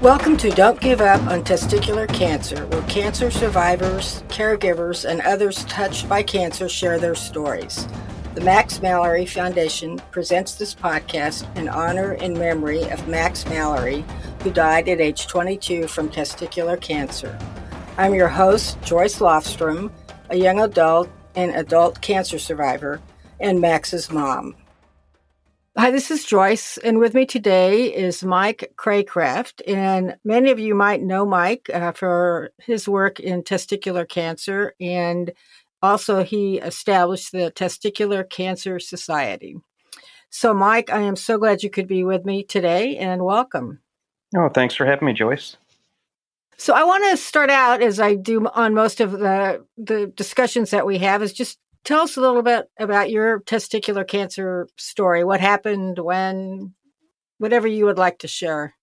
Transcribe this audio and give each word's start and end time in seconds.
Welcome 0.00 0.38
to 0.38 0.48
Don't 0.48 0.80
Give 0.80 1.02
Up 1.02 1.20
on 1.26 1.44
Testicular 1.44 2.08
Cancer, 2.08 2.64
where 2.68 2.80
cancer 2.84 3.30
survivors, 3.30 4.22
caregivers, 4.28 5.04
and 5.04 5.20
others 5.20 5.62
touched 5.66 6.08
by 6.08 6.22
cancer 6.22 6.70
share 6.70 6.98
their 6.98 7.14
stories. 7.14 7.86
The 8.34 8.40
Max 8.40 8.80
Mallory 8.80 9.26
Foundation 9.26 9.98
presents 10.10 10.54
this 10.54 10.74
podcast 10.74 11.54
in 11.54 11.68
honor 11.68 12.12
and 12.12 12.32
memory 12.32 12.80
of 12.84 13.08
Max 13.08 13.44
Mallory, 13.44 14.02
who 14.42 14.50
died 14.50 14.88
at 14.88 15.02
age 15.02 15.26
22 15.26 15.86
from 15.86 16.08
testicular 16.08 16.80
cancer. 16.80 17.38
I'm 17.98 18.14
your 18.14 18.28
host, 18.28 18.80
Joyce 18.80 19.18
Lofstrom, 19.18 19.90
a 20.30 20.36
young 20.36 20.60
adult 20.60 21.10
and 21.34 21.54
adult 21.54 22.00
cancer 22.00 22.38
survivor, 22.38 23.02
and 23.38 23.60
Max's 23.60 24.10
mom. 24.10 24.56
Hi, 25.78 25.92
this 25.92 26.10
is 26.10 26.24
Joyce, 26.24 26.78
and 26.78 26.98
with 26.98 27.14
me 27.14 27.24
today 27.24 27.94
is 27.94 28.24
Mike 28.24 28.72
Craycraft. 28.76 29.62
And 29.68 30.16
many 30.24 30.50
of 30.50 30.58
you 30.58 30.74
might 30.74 31.00
know 31.00 31.24
Mike 31.24 31.70
uh, 31.72 31.92
for 31.92 32.50
his 32.58 32.88
work 32.88 33.20
in 33.20 33.44
testicular 33.44 34.06
cancer, 34.06 34.74
and 34.80 35.30
also 35.80 36.24
he 36.24 36.58
established 36.58 37.30
the 37.30 37.52
Testicular 37.54 38.28
Cancer 38.28 38.80
Society. 38.80 39.58
So, 40.28 40.52
Mike, 40.52 40.90
I 40.90 41.02
am 41.02 41.14
so 41.14 41.38
glad 41.38 41.62
you 41.62 41.70
could 41.70 41.86
be 41.86 42.02
with 42.02 42.24
me 42.24 42.42
today, 42.42 42.96
and 42.96 43.24
welcome. 43.24 43.80
Oh, 44.36 44.48
thanks 44.48 44.74
for 44.74 44.86
having 44.86 45.06
me, 45.06 45.12
Joyce. 45.12 45.56
So, 46.56 46.74
I 46.74 46.82
want 46.82 47.04
to 47.12 47.16
start 47.16 47.48
out 47.48 47.80
as 47.80 48.00
I 48.00 48.16
do 48.16 48.44
on 48.48 48.74
most 48.74 49.00
of 49.00 49.12
the 49.12 49.64
the 49.78 50.08
discussions 50.08 50.70
that 50.72 50.84
we 50.84 50.98
have, 50.98 51.22
is 51.22 51.32
just 51.32 51.60
Tell 51.84 52.00
us 52.00 52.16
a 52.16 52.20
little 52.20 52.42
bit 52.42 52.70
about 52.78 53.10
your 53.10 53.40
testicular 53.40 54.06
cancer 54.06 54.68
story. 54.76 55.24
What 55.24 55.40
happened, 55.40 55.98
when, 55.98 56.74
whatever 57.38 57.66
you 57.66 57.86
would 57.86 57.98
like 57.98 58.18
to 58.18 58.28
share. 58.28 58.74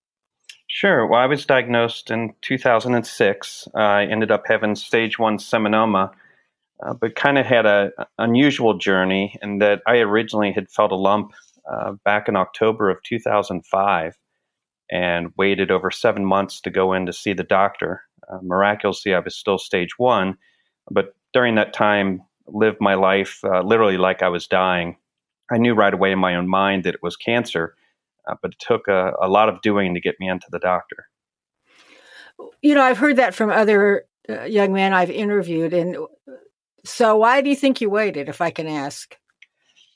Sure. 0.68 1.08
Well, 1.08 1.20
I 1.20 1.28
was 1.28 1.46
diagnosed 1.46 2.12
in 2.12 2.34
2006. 2.42 3.68
Uh, 3.74 3.78
I 3.78 4.06
ended 4.06 4.32
up 4.32 4.44
having 4.48 4.76
stage 4.76 5.18
one 5.18 5.38
seminoma, 5.38 6.12
uh, 6.86 6.94
but 6.94 7.16
kind 7.16 7.38
of 7.38 7.46
had 7.46 7.66
an 7.66 7.92
unusual 8.18 8.78
journey 8.78 9.38
in 9.42 9.60
that 9.60 9.82
I 9.88 9.98
originally 9.98 10.52
had 10.52 10.70
felt 10.70 10.92
a 10.92 10.96
lump 10.96 11.34
uh, 11.72 11.94
back 12.04 12.28
in 12.28 12.36
October 12.36 12.90
of 12.90 13.02
2005 13.04 14.18
and 14.92 15.34
waited 15.38 15.72
over 15.72 15.92
seven 15.92 16.26
months 16.26 16.62
to 16.62 16.70
go 16.70 16.94
in 16.94 17.06
to 17.06 17.14
see 17.14 17.34
the 17.34 17.44
doctor. 17.44 18.02
Uh, 18.30 18.40
miraculously, 18.42 19.14
I 19.14 19.20
was 19.20 19.36
still 19.36 19.58
stage 19.58 19.98
one, 19.98 20.38
but 20.92 21.16
during 21.34 21.56
that 21.56 21.74
time, 21.74 22.24
lived 22.48 22.78
my 22.80 22.96
life 22.96 23.40
uh, 23.44 23.62
literally 23.62 23.98
like 23.98 24.24
I 24.24 24.30
was 24.30 24.48
dying. 24.48 24.98
I 25.52 25.58
knew 25.58 25.74
right 25.74 25.94
away 25.94 26.12
in 26.12 26.20
my 26.20 26.36
own 26.36 26.48
mind 26.48 26.84
that 26.84 26.96
it 26.96 27.04
was 27.04 27.16
cancer, 27.16 27.76
uh, 28.28 28.36
but 28.42 28.52
it 28.52 28.60
took 28.60 28.88
a, 28.88 29.14
a, 29.22 29.30
lot 29.30 29.50
of 29.50 29.62
doing 29.62 29.94
to 29.94 30.02
get 30.02 30.16
me 30.20 30.28
into 30.30 30.48
the 30.52 30.60
doctor. 30.60 31.08
You 32.62 32.76
know, 32.76 32.84
I've 32.84 32.98
heard 32.98 33.16
that 33.16 33.34
from 33.34 33.50
other 33.50 34.06
uh, 34.30 34.44
young 34.44 34.74
men 34.74 34.94
I've 34.94 35.10
interviewed. 35.10 35.74
And 35.74 35.98
so, 36.84 37.18
why 37.18 37.42
do 37.42 37.50
you 37.50 37.56
think 37.56 37.82
you 37.82 37.90
waited, 37.90 38.30
if 38.30 38.42
I 38.42 38.50
can 38.50 38.68
ask? 38.68 39.18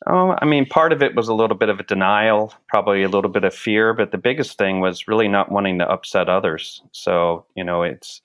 Oh, 0.08 0.36
I 0.42 0.46
mean, 0.46 0.66
part 0.66 0.94
of 0.94 1.04
it 1.04 1.16
was 1.16 1.28
a 1.28 1.34
little 1.34 1.56
bit 1.56 1.70
of 1.70 1.80
a 1.80 1.84
denial, 1.84 2.54
probably 2.68 3.04
a 3.04 3.10
little 3.10 3.30
bit 3.30 3.44
of 3.44 3.54
fear, 3.54 3.94
but 3.94 4.12
the 4.12 4.18
biggest 4.18 4.58
thing 4.58 4.80
was 4.80 5.08
really 5.08 5.28
not 5.28 5.52
wanting 5.52 5.78
to 5.78 5.88
upset 5.88 6.28
others. 6.28 6.82
So, 6.92 7.46
you 7.56 7.64
know, 7.64 7.84
it's 7.84 8.22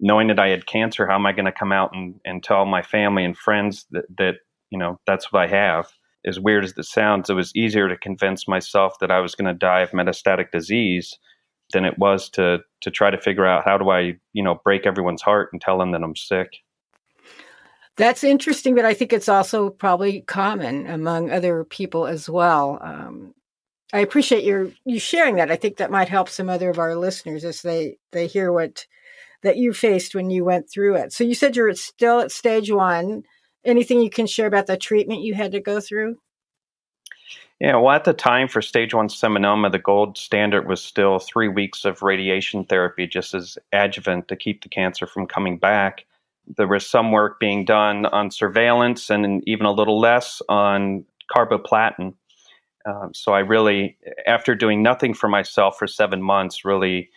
knowing 0.00 0.28
that 0.28 0.38
I 0.38 0.48
had 0.48 0.66
cancer, 0.66 1.06
how 1.06 1.14
am 1.14 1.26
I 1.26 1.32
going 1.32 1.44
to 1.44 1.52
come 1.52 1.72
out 1.72 1.90
and, 1.94 2.20
and 2.24 2.42
tell 2.42 2.66
my 2.66 2.82
family 2.82 3.24
and 3.24 3.36
friends 3.36 3.86
that, 3.90 4.04
that, 4.18 4.34
you 4.70 4.78
know, 4.78 4.98
that's 5.06 5.32
what 5.32 5.42
I 5.42 5.46
have? 5.48 5.92
As 6.26 6.40
weird 6.40 6.64
as 6.64 6.72
it 6.76 6.84
sounds, 6.84 7.28
it 7.28 7.34
was 7.34 7.54
easier 7.54 7.88
to 7.88 7.96
convince 7.96 8.48
myself 8.48 8.98
that 9.00 9.10
I 9.10 9.20
was 9.20 9.34
going 9.34 9.52
to 9.52 9.58
die 9.58 9.80
of 9.80 9.90
metastatic 9.90 10.50
disease 10.50 11.18
than 11.72 11.84
it 11.84 11.98
was 11.98 12.28
to 12.30 12.58
to 12.82 12.90
try 12.90 13.10
to 13.10 13.20
figure 13.20 13.46
out 13.46 13.64
how 13.64 13.78
do 13.78 13.90
I, 13.90 14.14
you 14.32 14.42
know, 14.42 14.60
break 14.64 14.86
everyone's 14.86 15.22
heart 15.22 15.50
and 15.52 15.60
tell 15.60 15.78
them 15.78 15.92
that 15.92 16.02
I'm 16.02 16.16
sick. 16.16 16.48
That's 17.96 18.24
interesting, 18.24 18.74
but 18.74 18.84
I 18.84 18.92
think 18.92 19.12
it's 19.12 19.28
also 19.28 19.70
probably 19.70 20.22
common 20.22 20.86
among 20.86 21.30
other 21.30 21.64
people 21.64 22.06
as 22.06 22.28
well. 22.28 22.78
Um, 22.82 23.34
I 23.92 24.00
appreciate 24.00 24.44
your 24.44 24.70
you 24.84 24.98
sharing 24.98 25.36
that. 25.36 25.50
I 25.50 25.56
think 25.56 25.76
that 25.76 25.90
might 25.90 26.08
help 26.08 26.28
some 26.28 26.50
other 26.50 26.70
of 26.70 26.78
our 26.78 26.96
listeners 26.96 27.44
as 27.44 27.62
they 27.62 27.98
they 28.12 28.26
hear 28.26 28.52
what 28.52 28.86
that 29.44 29.58
you 29.58 29.72
faced 29.72 30.14
when 30.14 30.30
you 30.30 30.44
went 30.44 30.68
through 30.68 30.96
it. 30.96 31.12
So 31.12 31.22
you 31.22 31.34
said 31.34 31.54
you're 31.54 31.72
still 31.74 32.20
at 32.20 32.32
stage 32.32 32.70
one. 32.70 33.22
Anything 33.64 34.00
you 34.00 34.10
can 34.10 34.26
share 34.26 34.46
about 34.46 34.66
the 34.66 34.76
treatment 34.76 35.22
you 35.22 35.34
had 35.34 35.52
to 35.52 35.60
go 35.60 35.80
through? 35.80 36.16
Yeah, 37.60 37.76
well, 37.76 37.94
at 37.94 38.04
the 38.04 38.12
time 38.12 38.48
for 38.48 38.60
stage 38.60 38.94
one 38.94 39.08
seminoma, 39.08 39.70
the 39.70 39.78
gold 39.78 40.18
standard 40.18 40.66
was 40.66 40.82
still 40.82 41.18
three 41.18 41.48
weeks 41.48 41.84
of 41.84 42.02
radiation 42.02 42.64
therapy 42.64 43.06
just 43.06 43.32
as 43.32 43.56
adjuvant 43.72 44.28
to 44.28 44.36
keep 44.36 44.62
the 44.62 44.68
cancer 44.68 45.06
from 45.06 45.26
coming 45.26 45.58
back. 45.58 46.04
There 46.56 46.66
was 46.66 46.88
some 46.88 47.12
work 47.12 47.38
being 47.38 47.64
done 47.64 48.06
on 48.06 48.30
surveillance 48.30 49.08
and 49.08 49.46
even 49.46 49.66
a 49.66 49.72
little 49.72 50.00
less 50.00 50.42
on 50.48 51.04
carboplatin. 51.34 52.14
Um, 52.86 53.12
so 53.14 53.32
I 53.32 53.40
really, 53.40 53.96
after 54.26 54.54
doing 54.54 54.82
nothing 54.82 55.14
for 55.14 55.28
myself 55.28 55.78
for 55.78 55.86
seven 55.86 56.20
months, 56.22 56.64
really 56.64 57.08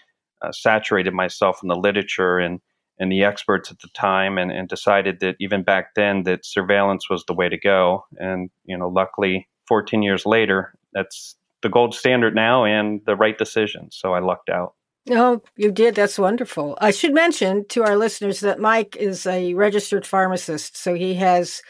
uh, 0.42 0.52
saturated 0.52 1.14
myself 1.14 1.60
in 1.64 1.70
the 1.70 1.76
literature 1.76 2.38
and 2.38 2.60
and 3.00 3.12
the 3.12 3.24
experts 3.24 3.70
at 3.70 3.80
the 3.80 3.90
time 3.90 4.40
and, 4.40 4.52
and 4.52 4.68
decided 4.68 5.20
that 5.20 5.36
even 5.40 5.62
back 5.62 5.94
then 5.96 6.24
that 6.24 6.44
surveillance 6.44 7.10
was 7.10 7.24
the 7.26 7.34
way 7.34 7.48
to 7.48 7.58
go 7.58 8.06
and 8.18 8.50
you 8.66 8.78
know 8.78 8.88
luckily 8.88 9.48
14 9.68 10.02
years 10.02 10.26
later 10.26 10.74
that's 10.94 11.36
the 11.62 11.70
gold 11.70 11.94
standard 11.94 12.36
now 12.36 12.66
and 12.66 13.02
the 13.06 13.16
right 13.16 13.38
decision 13.38 13.90
so 13.92 14.14
i 14.14 14.20
lucked 14.20 14.50
out 14.50 14.74
Oh, 15.10 15.42
you 15.56 15.72
did. 15.72 15.96
That's 15.96 16.20
wonderful. 16.20 16.78
I 16.82 16.92
should 16.92 17.14
mention 17.14 17.66
to 17.70 17.84
our 17.84 17.96
listeners 17.96 18.42
that 18.42 18.60
Mike 18.60 18.98
is 18.98 19.26
a 19.26 19.54
registered 19.54 20.06
pharmacist, 20.06 20.76
so 20.76 20.94
he 20.96 21.14
has 21.14 21.62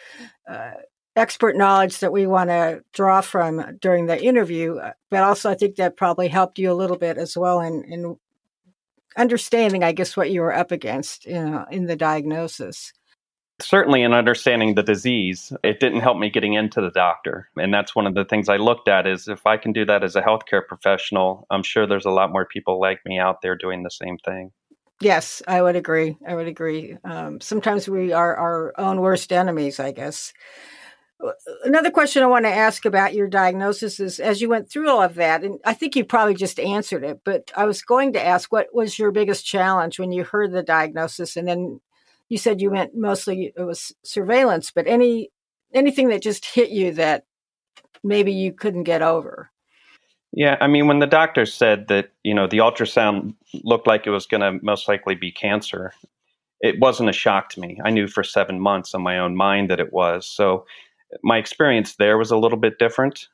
uh, 0.50 0.72
expert 1.16 1.56
knowledge 1.56 2.00
that 2.00 2.12
we 2.12 2.26
want 2.26 2.50
to 2.50 2.84
draw 2.94 3.22
from 3.22 3.78
during 3.80 4.08
the 4.08 4.20
interview. 4.20 4.80
But 5.12 5.24
also, 5.24 5.52
I 5.52 5.56
think 5.56 5.76
that 5.76 5.98
probably 5.98 6.30
helped 6.30 6.58
you 6.58 6.72
a 6.72 6.74
little 6.74 6.98
bit 6.98 7.18
as 7.18 7.38
well 7.38 7.62
in, 7.62 7.84
in 7.84 8.18
understanding, 9.18 9.84
I 9.84 9.92
guess, 9.92 10.16
what 10.16 10.32
you 10.32 10.42
were 10.42 10.54
up 10.54 10.72
against 10.72 11.26
you 11.26 11.34
know, 11.34 11.66
in 11.72 11.86
the 11.86 11.96
diagnosis. 11.96 12.94
Certainly, 13.60 14.04
in 14.04 14.14
understanding 14.14 14.76
the 14.76 14.84
disease, 14.84 15.52
it 15.64 15.80
didn't 15.80 16.02
help 16.02 16.18
me 16.18 16.30
getting 16.30 16.54
into 16.54 16.80
the 16.80 16.92
doctor. 16.92 17.50
And 17.58 17.74
that's 17.74 17.96
one 17.96 18.06
of 18.06 18.14
the 18.14 18.24
things 18.24 18.50
I 18.50 18.58
looked 18.58 18.88
at 18.88 19.08
is 19.08 19.28
if 19.28 19.48
I 19.48 19.58
can 19.58 19.74
do 19.74 19.84
that 19.86 20.04
as 20.04 20.16
a 20.16 20.22
healthcare 20.22 20.66
professional, 20.66 21.48
I'm 21.50 21.64
sure 21.64 21.88
there's 21.88 22.06
a 22.06 22.12
lot 22.12 22.32
more 22.32 22.46
people 22.46 22.80
like 22.80 23.00
me 23.04 23.18
out 23.18 23.42
there 23.42 23.56
doing 23.56 23.82
the 23.82 23.90
same 23.90 24.18
thing. 24.24 24.52
Yes, 25.02 25.42
I 25.48 25.62
would 25.62 25.76
agree. 25.76 26.18
I 26.28 26.36
would 26.36 26.48
agree. 26.48 26.98
Um, 27.04 27.40
sometimes 27.42 27.88
we 27.88 28.14
are 28.14 28.36
our 28.36 28.74
own 28.80 29.02
worst 29.02 29.32
enemies, 29.32 29.80
I 29.80 29.92
guess. 29.92 30.34
Another 31.64 31.90
question 31.90 32.22
I 32.22 32.28
want 32.28 32.46
to 32.46 32.54
ask 32.54 32.86
about 32.86 33.16
your 33.16 33.28
diagnosis 33.28 34.00
is 34.00 34.20
as 34.20 34.40
you 34.40 34.50
went 34.50 34.70
through 34.70 34.90
all 34.90 35.02
of 35.02 35.16
that, 35.16 35.44
and 35.44 35.60
I 35.66 35.74
think 35.74 35.96
you 35.96 36.06
probably 36.06 36.36
just 36.36 36.60
answered 36.60 37.04
it, 37.04 37.22
but 37.24 37.52
I 37.56 37.66
was 37.66 37.82
going 37.82 38.14
to 38.14 38.24
ask 38.24 38.52
what 38.52 38.68
was 38.74 39.00
your 39.00 39.12
biggest 39.12 39.46
challenge 39.46 39.98
when 39.98 40.12
you 40.12 40.24
heard 40.24 40.52
the 40.52 40.62
diagnosis? 40.62 41.36
And 41.36 41.48
then 41.48 41.82
you 42.30 42.38
said 42.38 42.62
you 42.62 42.70
meant 42.70 42.96
mostly 42.96 43.52
it 43.56 43.64
was 43.64 43.96
surveillance, 44.04 44.72
but 44.72 44.88
any 44.88 45.32
anything 45.74 46.10
that 46.10 46.22
just 46.22 46.46
hit 46.46 46.70
you 46.70 46.94
that 46.94 47.26
maybe 48.04 48.32
you 48.32 48.54
couldn't 48.54 48.84
get 48.84 49.02
over? 49.02 49.50
Yeah, 50.34 50.58
I 50.60 50.68
mean, 50.68 50.88
when 50.88 51.00
the 51.00 51.08
doctor 51.08 51.46
said 51.46 51.88
that, 51.88 52.12
you 52.24 52.34
know, 52.34 52.48
the 52.48 52.60
ultrasound 52.60 53.34
looked 53.64 53.88
like 53.88 54.06
it 54.06 54.12
was 54.12 54.28
going 54.28 54.42
to 54.42 54.64
most 54.64 54.88
likely 54.88 55.16
be 55.16 55.32
cancer, 55.32 55.94
it 56.60 56.80
wasn't 56.80 57.10
a 57.10 57.14
shock 57.14 57.50
to 57.50 57.60
me. 57.60 57.80
I 57.84 57.92
knew 57.92 58.08
for 58.08 58.24
seven 58.24 58.60
months 58.60 58.94
in 58.94 59.02
my 59.02 59.20
own 59.20 59.36
mind 59.36 59.70
that 59.70 59.80
it 59.80 59.94
was. 59.94 60.28
So 60.28 60.66
my 61.24 61.38
experience 61.38 61.96
there 61.96 62.18
was 62.18 62.32
a 62.32 62.38
little 62.38 62.58
bit 62.58 62.80
different. 62.80 63.28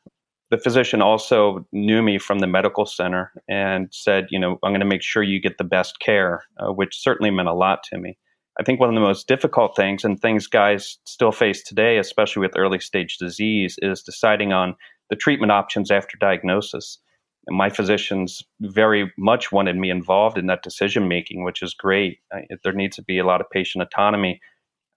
The 0.52 0.58
physician 0.58 1.02
also 1.02 1.66
knew 1.72 2.02
me 2.02 2.20
from 2.20 2.40
the 2.40 2.48
medical 2.48 2.86
center 2.86 3.32
and 3.50 3.88
said, 3.92 4.28
you 4.30 4.40
know, 4.40 4.60
I'm 4.64 4.72
going 4.72 4.82
to 4.82 4.86
make 4.86 5.02
sure 5.02 5.24
you 5.24 5.42
get 5.42 5.58
the 5.58 5.64
best 5.64 6.00
care, 6.00 6.44
uh, 6.60 6.72
which 6.72 7.02
certainly 7.02 7.32
meant 7.32 7.48
a 7.48 7.54
lot 7.54 7.84
to 7.86 7.98
me. 7.98 8.18
I 8.60 8.64
think 8.64 8.80
one 8.80 8.90
of 8.90 8.96
the 8.96 9.02
most 9.02 9.28
difficult 9.28 9.76
things 9.76 10.04
and 10.04 10.20
things 10.20 10.46
guys 10.46 11.00
still 11.06 11.32
face 11.32 11.64
today, 11.64 11.98
especially 11.98 12.42
with 12.42 12.58
early 12.58 12.80
stage 12.80 13.18
disease, 13.18 13.78
is 13.82 14.04
deciding 14.04 14.54
on 14.54 14.76
the 15.10 15.16
treatment 15.16 15.52
options 15.52 15.90
after 15.90 16.18
diagnosis. 16.20 17.00
And 17.48 17.58
my 17.58 17.70
physicians 17.70 18.44
very 18.62 19.12
much 19.18 19.52
wanted 19.52 19.76
me 19.76 19.90
involved 19.90 20.38
in 20.38 20.46
that 20.48 20.62
decision 20.62 21.08
making, 21.08 21.44
which 21.44 21.64
is 21.64 21.74
great. 21.74 22.20
there 22.64 22.74
needs 22.74 22.96
to 22.98 23.04
be 23.04 23.18
a 23.18 23.26
lot 23.26 23.42
of 23.42 23.50
patient 23.50 23.82
autonomy 23.82 24.40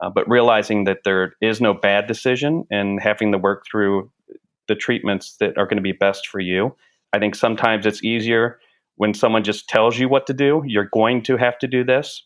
uh, 0.00 0.10
but 0.10 0.28
realizing 0.28 0.84
that 0.84 0.98
there 1.04 1.34
is 1.40 1.60
no 1.60 1.74
bad 1.74 2.06
decision 2.06 2.64
and 2.70 3.00
having 3.00 3.32
to 3.32 3.38
work 3.38 3.64
through 3.70 4.10
the 4.68 4.74
treatments 4.74 5.36
that 5.40 5.56
are 5.56 5.66
going 5.66 5.76
to 5.76 5.82
be 5.82 5.92
best 5.92 6.26
for 6.26 6.40
you. 6.40 6.74
I 7.12 7.18
think 7.18 7.34
sometimes 7.34 7.86
it's 7.86 8.02
easier 8.02 8.58
when 8.96 9.14
someone 9.14 9.44
just 9.44 9.68
tells 9.68 9.98
you 9.98 10.08
what 10.08 10.26
to 10.26 10.34
do. 10.34 10.62
You're 10.66 10.88
going 10.92 11.22
to 11.22 11.36
have 11.36 11.58
to 11.58 11.66
do 11.66 11.84
this. 11.84 12.22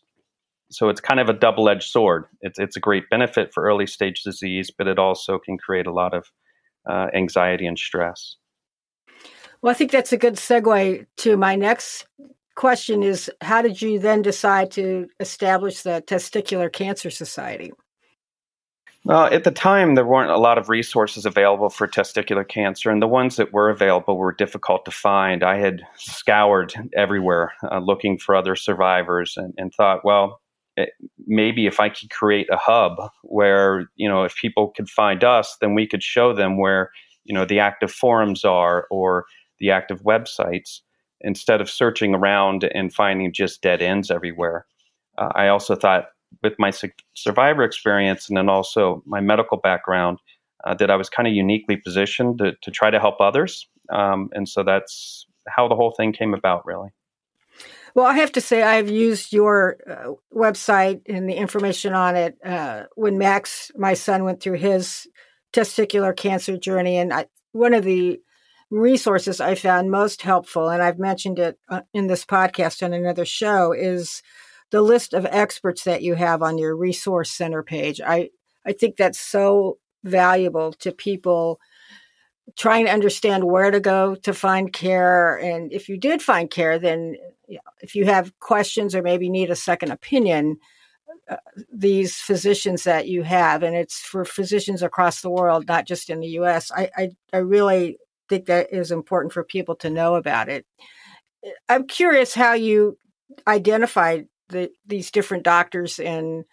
So 0.71 0.89
it's 0.89 1.01
kind 1.01 1.19
of 1.19 1.29
a 1.29 1.33
double 1.33 1.69
edged 1.69 1.89
sword. 1.89 2.25
It's, 2.41 2.57
it's 2.57 2.77
a 2.77 2.79
great 2.79 3.09
benefit 3.09 3.53
for 3.53 3.63
early 3.63 3.85
stage 3.85 4.23
disease, 4.23 4.71
but 4.75 4.87
it 4.87 4.97
also 4.97 5.37
can 5.37 5.57
create 5.57 5.85
a 5.85 5.93
lot 5.93 6.13
of 6.13 6.27
uh, 6.89 7.07
anxiety 7.13 7.67
and 7.67 7.77
stress. 7.77 8.37
Well, 9.61 9.71
I 9.71 9.73
think 9.73 9.91
that's 9.91 10.13
a 10.13 10.17
good 10.17 10.35
segue 10.35 11.05
to 11.17 11.37
my 11.37 11.55
next 11.55 12.07
question 12.61 13.01
is 13.01 13.27
how 13.41 13.59
did 13.59 13.81
you 13.81 13.97
then 13.97 14.21
decide 14.21 14.69
to 14.69 15.07
establish 15.19 15.81
the 15.81 16.03
Testicular 16.05 16.71
Cancer 16.71 17.09
Society? 17.09 17.71
Well, 19.03 19.23
at 19.33 19.45
the 19.45 19.51
time, 19.51 19.95
there 19.95 20.05
weren't 20.05 20.29
a 20.29 20.37
lot 20.37 20.59
of 20.59 20.69
resources 20.69 21.25
available 21.25 21.71
for 21.71 21.87
testicular 21.87 22.47
cancer, 22.47 22.91
and 22.91 23.01
the 23.01 23.07
ones 23.07 23.35
that 23.37 23.51
were 23.51 23.71
available 23.71 24.15
were 24.15 24.31
difficult 24.31 24.85
to 24.85 24.91
find. 24.91 25.43
I 25.43 25.57
had 25.57 25.81
scoured 25.95 26.71
everywhere 26.95 27.51
uh, 27.63 27.79
looking 27.79 28.19
for 28.19 28.35
other 28.35 28.55
survivors 28.55 29.37
and, 29.37 29.55
and 29.57 29.73
thought, 29.73 30.05
well, 30.05 30.39
it, 30.77 30.89
eh, 30.89 31.07
maybe 31.25 31.65
if 31.65 31.79
I 31.79 31.89
could 31.89 32.11
create 32.11 32.47
a 32.51 32.57
hub 32.57 32.93
where, 33.23 33.89
you 33.95 34.07
know, 34.07 34.23
if 34.23 34.35
people 34.35 34.71
could 34.75 34.87
find 34.87 35.23
us, 35.23 35.57
then 35.61 35.73
we 35.73 35.87
could 35.87 36.03
show 36.03 36.31
them 36.31 36.59
where, 36.59 36.91
you 37.23 37.33
know, 37.33 37.43
the 37.43 37.57
active 37.57 37.91
forums 37.91 38.45
are 38.45 38.85
or 38.91 39.25
the 39.59 39.71
active 39.71 40.03
websites 40.03 40.81
instead 41.23 41.61
of 41.61 41.69
searching 41.69 42.15
around 42.15 42.63
and 42.63 42.93
finding 42.93 43.33
just 43.33 43.61
dead 43.61 43.81
ends 43.81 44.11
everywhere. 44.11 44.65
Uh, 45.17 45.29
I 45.35 45.47
also 45.47 45.75
thought 45.75 46.05
with 46.43 46.53
my 46.57 46.69
su- 46.71 46.89
survivor 47.13 47.63
experience 47.63 48.29
and 48.29 48.37
then 48.37 48.49
also 48.49 49.03
my 49.05 49.19
medical 49.19 49.57
background 49.57 50.19
uh, 50.63 50.73
that 50.75 50.91
I 50.91 50.95
was 50.95 51.09
kind 51.09 51.27
of 51.27 51.33
uniquely 51.33 51.77
positioned 51.77 52.37
to, 52.39 52.53
to 52.61 52.71
try 52.71 52.89
to 52.89 52.99
help 52.99 53.19
others. 53.19 53.67
Um, 53.91 54.29
and 54.33 54.47
so 54.47 54.63
that's 54.63 55.25
how 55.47 55.67
the 55.67 55.75
whole 55.75 55.91
thing 55.91 56.13
came 56.13 56.33
about, 56.33 56.65
really. 56.65 56.89
Well, 57.93 58.05
I 58.05 58.13
have 58.13 58.31
to 58.33 58.41
say, 58.41 58.63
I've 58.63 58.89
used 58.89 59.33
your 59.33 59.77
uh, 59.89 60.13
website 60.33 61.01
and 61.07 61.27
the 61.27 61.33
information 61.33 61.93
on 61.93 62.15
it 62.15 62.37
uh, 62.45 62.83
when 62.95 63.17
Max, 63.17 63.71
my 63.75 63.95
son, 63.95 64.23
went 64.23 64.41
through 64.41 64.57
his 64.59 65.07
testicular 65.51 66.15
cancer 66.15 66.57
journey. 66.57 66.97
And 66.97 67.11
I, 67.11 67.25
one 67.51 67.73
of 67.73 67.83
the 67.83 68.21
resources 68.71 69.41
I 69.41 69.55
found 69.55 69.91
most 69.91 70.21
helpful, 70.21 70.69
and 70.69 70.81
I've 70.81 70.97
mentioned 70.97 71.37
it 71.37 71.59
uh, 71.69 71.81
in 71.93 72.07
this 72.07 72.25
podcast 72.25 72.81
and 72.81 72.95
another 72.95 73.25
show, 73.25 73.73
is 73.73 74.23
the 74.71 74.81
list 74.81 75.13
of 75.13 75.25
experts 75.25 75.83
that 75.83 76.01
you 76.01 76.15
have 76.15 76.41
on 76.41 76.57
your 76.57 76.75
resource 76.75 77.29
center 77.29 77.61
page. 77.61 77.99
I, 78.01 78.29
I 78.65 78.71
think 78.71 78.95
that's 78.95 79.19
so 79.19 79.77
valuable 80.03 80.71
to 80.73 80.91
people 80.93 81.59
trying 82.57 82.85
to 82.85 82.91
understand 82.91 83.43
where 83.43 83.71
to 83.71 83.79
go 83.79 84.15
to 84.15 84.33
find 84.33 84.71
care. 84.73 85.37
And 85.37 85.71
if 85.71 85.89
you 85.89 85.97
did 85.97 86.21
find 86.21 86.49
care, 86.49 86.79
then 86.79 87.17
if 87.81 87.93
you 87.95 88.05
have 88.05 88.37
questions 88.39 88.95
or 88.95 89.01
maybe 89.01 89.29
need 89.29 89.51
a 89.51 89.55
second 89.55 89.91
opinion, 89.91 90.57
uh, 91.29 91.37
these 91.71 92.15
physicians 92.15 92.83
that 92.85 93.07
you 93.07 93.23
have, 93.23 93.63
and 93.63 93.75
it's 93.75 93.99
for 93.99 94.23
physicians 94.23 94.81
across 94.81 95.21
the 95.21 95.29
world, 95.29 95.67
not 95.67 95.85
just 95.85 96.09
in 96.09 96.21
the 96.21 96.27
US, 96.27 96.71
I, 96.71 96.89
I, 96.95 97.09
I 97.33 97.37
really 97.37 97.97
think 98.31 98.45
that 98.45 98.71
is 98.71 98.91
important 98.91 99.33
for 99.33 99.43
people 99.43 99.75
to 99.75 99.89
know 99.89 100.15
about 100.15 100.47
it. 100.47 100.65
I'm 101.67 101.85
curious 101.85 102.33
how 102.33 102.53
you 102.53 102.97
identified 103.45 104.27
the, 104.47 104.71
these 104.85 105.11
different 105.11 105.43
doctors 105.43 105.99
and 105.99 106.45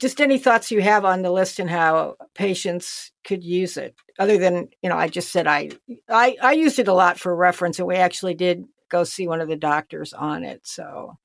just 0.00 0.20
any 0.20 0.38
thoughts 0.38 0.70
you 0.70 0.80
have 0.80 1.04
on 1.04 1.22
the 1.22 1.30
list 1.30 1.58
and 1.58 1.68
how 1.68 2.16
patients 2.34 3.10
could 3.24 3.42
use 3.42 3.76
it 3.76 3.94
other 4.18 4.36
than 4.36 4.68
you 4.82 4.88
know 4.88 4.96
i 4.96 5.06
just 5.06 5.30
said 5.30 5.46
I, 5.46 5.70
I 6.08 6.36
i 6.42 6.52
used 6.52 6.80
it 6.80 6.88
a 6.88 6.92
lot 6.92 7.20
for 7.20 7.34
reference 7.36 7.78
and 7.78 7.86
we 7.86 7.94
actually 7.94 8.34
did 8.34 8.64
go 8.88 9.04
see 9.04 9.28
one 9.28 9.40
of 9.40 9.48
the 9.48 9.56
doctors 9.56 10.12
on 10.12 10.42
it 10.42 10.62
so 10.64 11.18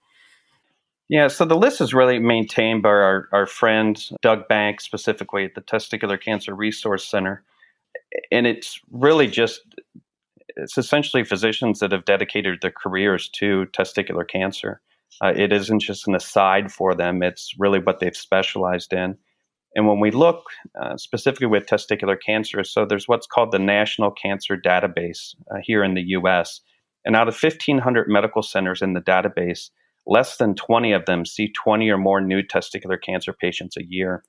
yeah 1.10 1.28
so 1.28 1.44
the 1.44 1.58
list 1.58 1.82
is 1.82 1.96
really 1.96 2.20
maintained 2.20 2.84
by 2.84 2.90
our, 2.90 3.28
our 3.32 3.48
friend 3.48 4.00
doug 4.22 4.48
banks 4.48 4.86
specifically 4.86 5.46
at 5.46 5.56
the 5.56 5.62
testicular 5.62 6.22
cancer 6.22 6.54
resource 6.54 7.10
center 7.10 7.44
and 8.32 8.48
it's 8.48 8.80
really 8.92 9.28
just 9.28 9.62
it's 10.56 10.78
essentially 10.78 11.24
physicians 11.24 11.80
that 11.80 11.92
have 11.92 12.06
dedicated 12.06 12.60
their 12.62 12.72
careers 12.72 13.30
to 13.30 13.66
testicular 13.74 14.28
cancer 14.28 14.82
uh, 15.22 15.34
it 15.36 15.52
isn't 15.52 15.80
just 15.80 16.08
an 16.08 16.16
aside 16.16 16.72
for 16.72 16.94
them, 16.94 17.24
it's 17.24 17.54
really 17.58 17.80
what 17.80 18.00
they've 18.00 18.16
specialized 18.16 18.94
in. 18.94 19.18
And 19.76 19.88
when 19.88 20.00
we 20.00 20.12
look 20.12 20.44
uh, 20.80 20.98
specifically 20.98 21.48
with 21.48 21.68
testicular 21.68 22.18
cancer, 22.24 22.64
so 22.64 22.86
there's 22.86 23.08
what's 23.08 23.28
called 23.28 23.52
the 23.52 23.60
National 23.60 24.12
Cancer 24.12 24.58
Database 24.58 25.36
uh, 25.52 25.58
here 25.62 25.84
in 25.84 25.94
the 25.94 26.02
US. 26.10 26.62
And 27.06 27.16
out 27.16 27.28
of 27.28 27.42
1,500 27.42 28.08
medical 28.08 28.42
centers 28.42 28.82
in 28.82 28.94
the 28.94 29.02
database, 29.02 29.70
less 30.06 30.38
than 30.38 30.56
20 30.56 30.94
of 30.94 31.06
them 31.06 31.26
see 31.26 31.52
20 31.52 31.90
or 31.90 31.98
more 31.98 32.22
new 32.22 32.42
testicular 32.42 33.02
cancer 33.02 33.34
patients 33.34 33.78
a 33.78 33.86
year. 33.86 34.24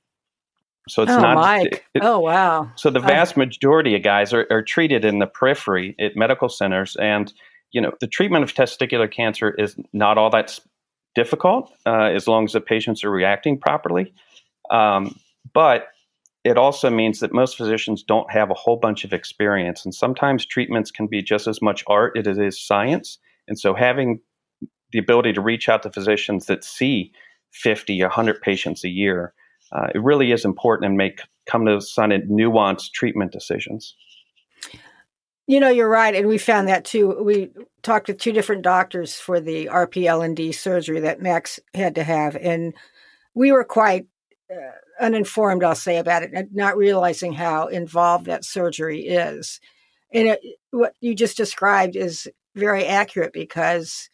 So 0.88 1.02
it's 1.02 1.12
oh, 1.12 1.20
not. 1.20 1.36
Mike. 1.36 1.84
It, 1.94 2.02
oh, 2.02 2.18
wow. 2.20 2.70
So 2.76 2.90
the 2.90 3.00
vast 3.00 3.36
majority 3.36 3.94
of 3.94 4.02
guys 4.02 4.32
are, 4.32 4.46
are 4.50 4.62
treated 4.62 5.04
in 5.04 5.18
the 5.18 5.26
periphery 5.26 5.94
at 6.00 6.16
medical 6.16 6.48
centers. 6.48 6.96
And, 6.96 7.32
you 7.72 7.80
know, 7.80 7.92
the 8.00 8.06
treatment 8.06 8.44
of 8.44 8.54
testicular 8.54 9.10
cancer 9.10 9.50
is 9.50 9.76
not 9.92 10.16
all 10.16 10.30
that 10.30 10.58
difficult 11.14 11.72
uh, 11.84 12.04
as 12.04 12.26
long 12.26 12.44
as 12.44 12.52
the 12.52 12.60
patients 12.60 13.04
are 13.04 13.10
reacting 13.10 13.58
properly. 13.58 14.14
Um, 14.70 15.18
but 15.52 15.88
it 16.44 16.56
also 16.56 16.88
means 16.88 17.20
that 17.20 17.32
most 17.32 17.56
physicians 17.56 18.02
don't 18.02 18.30
have 18.30 18.50
a 18.50 18.54
whole 18.54 18.76
bunch 18.76 19.04
of 19.04 19.12
experience, 19.12 19.84
and 19.84 19.94
sometimes 19.94 20.46
treatments 20.46 20.90
can 20.90 21.06
be 21.06 21.22
just 21.22 21.46
as 21.46 21.60
much 21.60 21.84
art 21.86 22.16
as 22.16 22.38
it 22.38 22.44
is 22.44 22.60
science. 22.60 23.18
And 23.48 23.58
so, 23.58 23.74
having 23.74 24.20
the 24.92 24.98
ability 24.98 25.32
to 25.34 25.40
reach 25.40 25.68
out 25.68 25.82
to 25.82 25.90
physicians 25.90 26.46
that 26.46 26.64
see 26.64 27.12
50, 27.52 28.02
100 28.02 28.40
patients 28.40 28.84
a 28.84 28.88
year, 28.88 29.34
uh, 29.72 29.88
it 29.94 30.02
really 30.02 30.32
is 30.32 30.44
important 30.44 30.86
and 30.86 30.96
make 30.96 31.20
come 31.46 31.66
to 31.66 31.80
some 31.80 32.10
nuanced 32.10 32.92
treatment 32.92 33.32
decisions. 33.32 33.94
You 35.46 35.60
know, 35.60 35.70
you're 35.70 35.88
right, 35.88 36.14
and 36.14 36.28
we 36.28 36.36
found 36.36 36.68
that 36.68 36.84
too. 36.84 37.22
We 37.22 37.50
talked 37.82 38.08
with 38.08 38.18
two 38.18 38.32
different 38.32 38.62
doctors 38.62 39.14
for 39.14 39.40
the 39.40 39.66
RPLND 39.66 40.54
surgery 40.54 41.00
that 41.00 41.22
Max 41.22 41.58
had 41.72 41.94
to 41.94 42.04
have, 42.04 42.36
and 42.36 42.74
we 43.34 43.50
were 43.52 43.64
quite 43.64 44.06
uh, 44.50 45.04
uninformed, 45.04 45.64
I'll 45.64 45.74
say, 45.74 45.96
about 45.96 46.22
it, 46.22 46.48
not 46.52 46.76
realizing 46.76 47.32
how 47.32 47.68
involved 47.68 48.26
that 48.26 48.44
surgery 48.44 49.06
is. 49.06 49.60
And 50.12 50.28
it, 50.28 50.40
what 50.70 50.94
you 51.00 51.14
just 51.14 51.36
described 51.36 51.96
is 51.96 52.28
very 52.54 52.84
accurate 52.84 53.32
because 53.32 54.10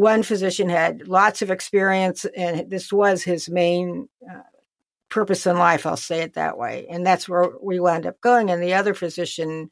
one 0.00 0.22
physician 0.22 0.68
had 0.68 1.08
lots 1.08 1.42
of 1.42 1.50
experience, 1.50 2.24
and 2.36 2.70
this 2.70 2.92
was 2.92 3.22
his 3.22 3.48
main 3.48 4.08
uh, 4.28 4.42
purpose 5.08 5.46
in 5.46 5.58
life. 5.58 5.86
I'll 5.86 5.96
say 5.96 6.20
it 6.22 6.34
that 6.34 6.58
way, 6.58 6.86
and 6.90 7.06
that's 7.06 7.28
where 7.28 7.50
we 7.62 7.80
wound 7.80 8.06
up 8.06 8.20
going. 8.20 8.50
And 8.50 8.62
the 8.62 8.74
other 8.74 8.94
physician 8.94 9.70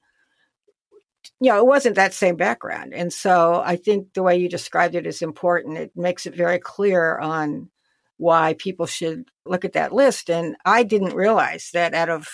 you 1.41 1.51
know, 1.51 1.59
it 1.59 1.67
wasn't 1.67 1.97
that 1.97 2.15
same 2.15 2.37
background. 2.37 2.93
And 2.95 3.13
so 3.13 3.63
I 3.65 3.77
think 3.77 4.15
the 4.15 4.23
way 4.23 4.37
you 4.37 4.49
described 4.49 4.95
it 4.95 5.07
is 5.07 5.23
important. 5.23 5.79
It 5.79 5.93
makes 5.97 6.27
it 6.27 6.35
very 6.35 6.59
clear 6.59 7.19
on 7.19 7.71
why 8.17 8.55
people 8.55 8.87
should 8.87 9.29
look 9.47 9.65
at 9.65 9.75
that 9.75 9.93
list. 9.93 10.31
And 10.31 10.57
I 10.65 10.83
didn't 10.83 11.15
realize 11.15 11.71
that 11.73 11.95
out 11.95 12.09
of 12.09 12.29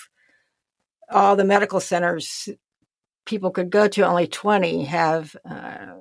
all 1.11 1.37
the 1.37 1.45
medical 1.45 1.81
centers 1.81 2.49
people 3.27 3.51
could 3.51 3.71
go 3.71 3.89
to, 3.89 4.03
only 4.03 4.27
20 4.27 4.85
have 4.85 5.37
uh, 5.49 5.94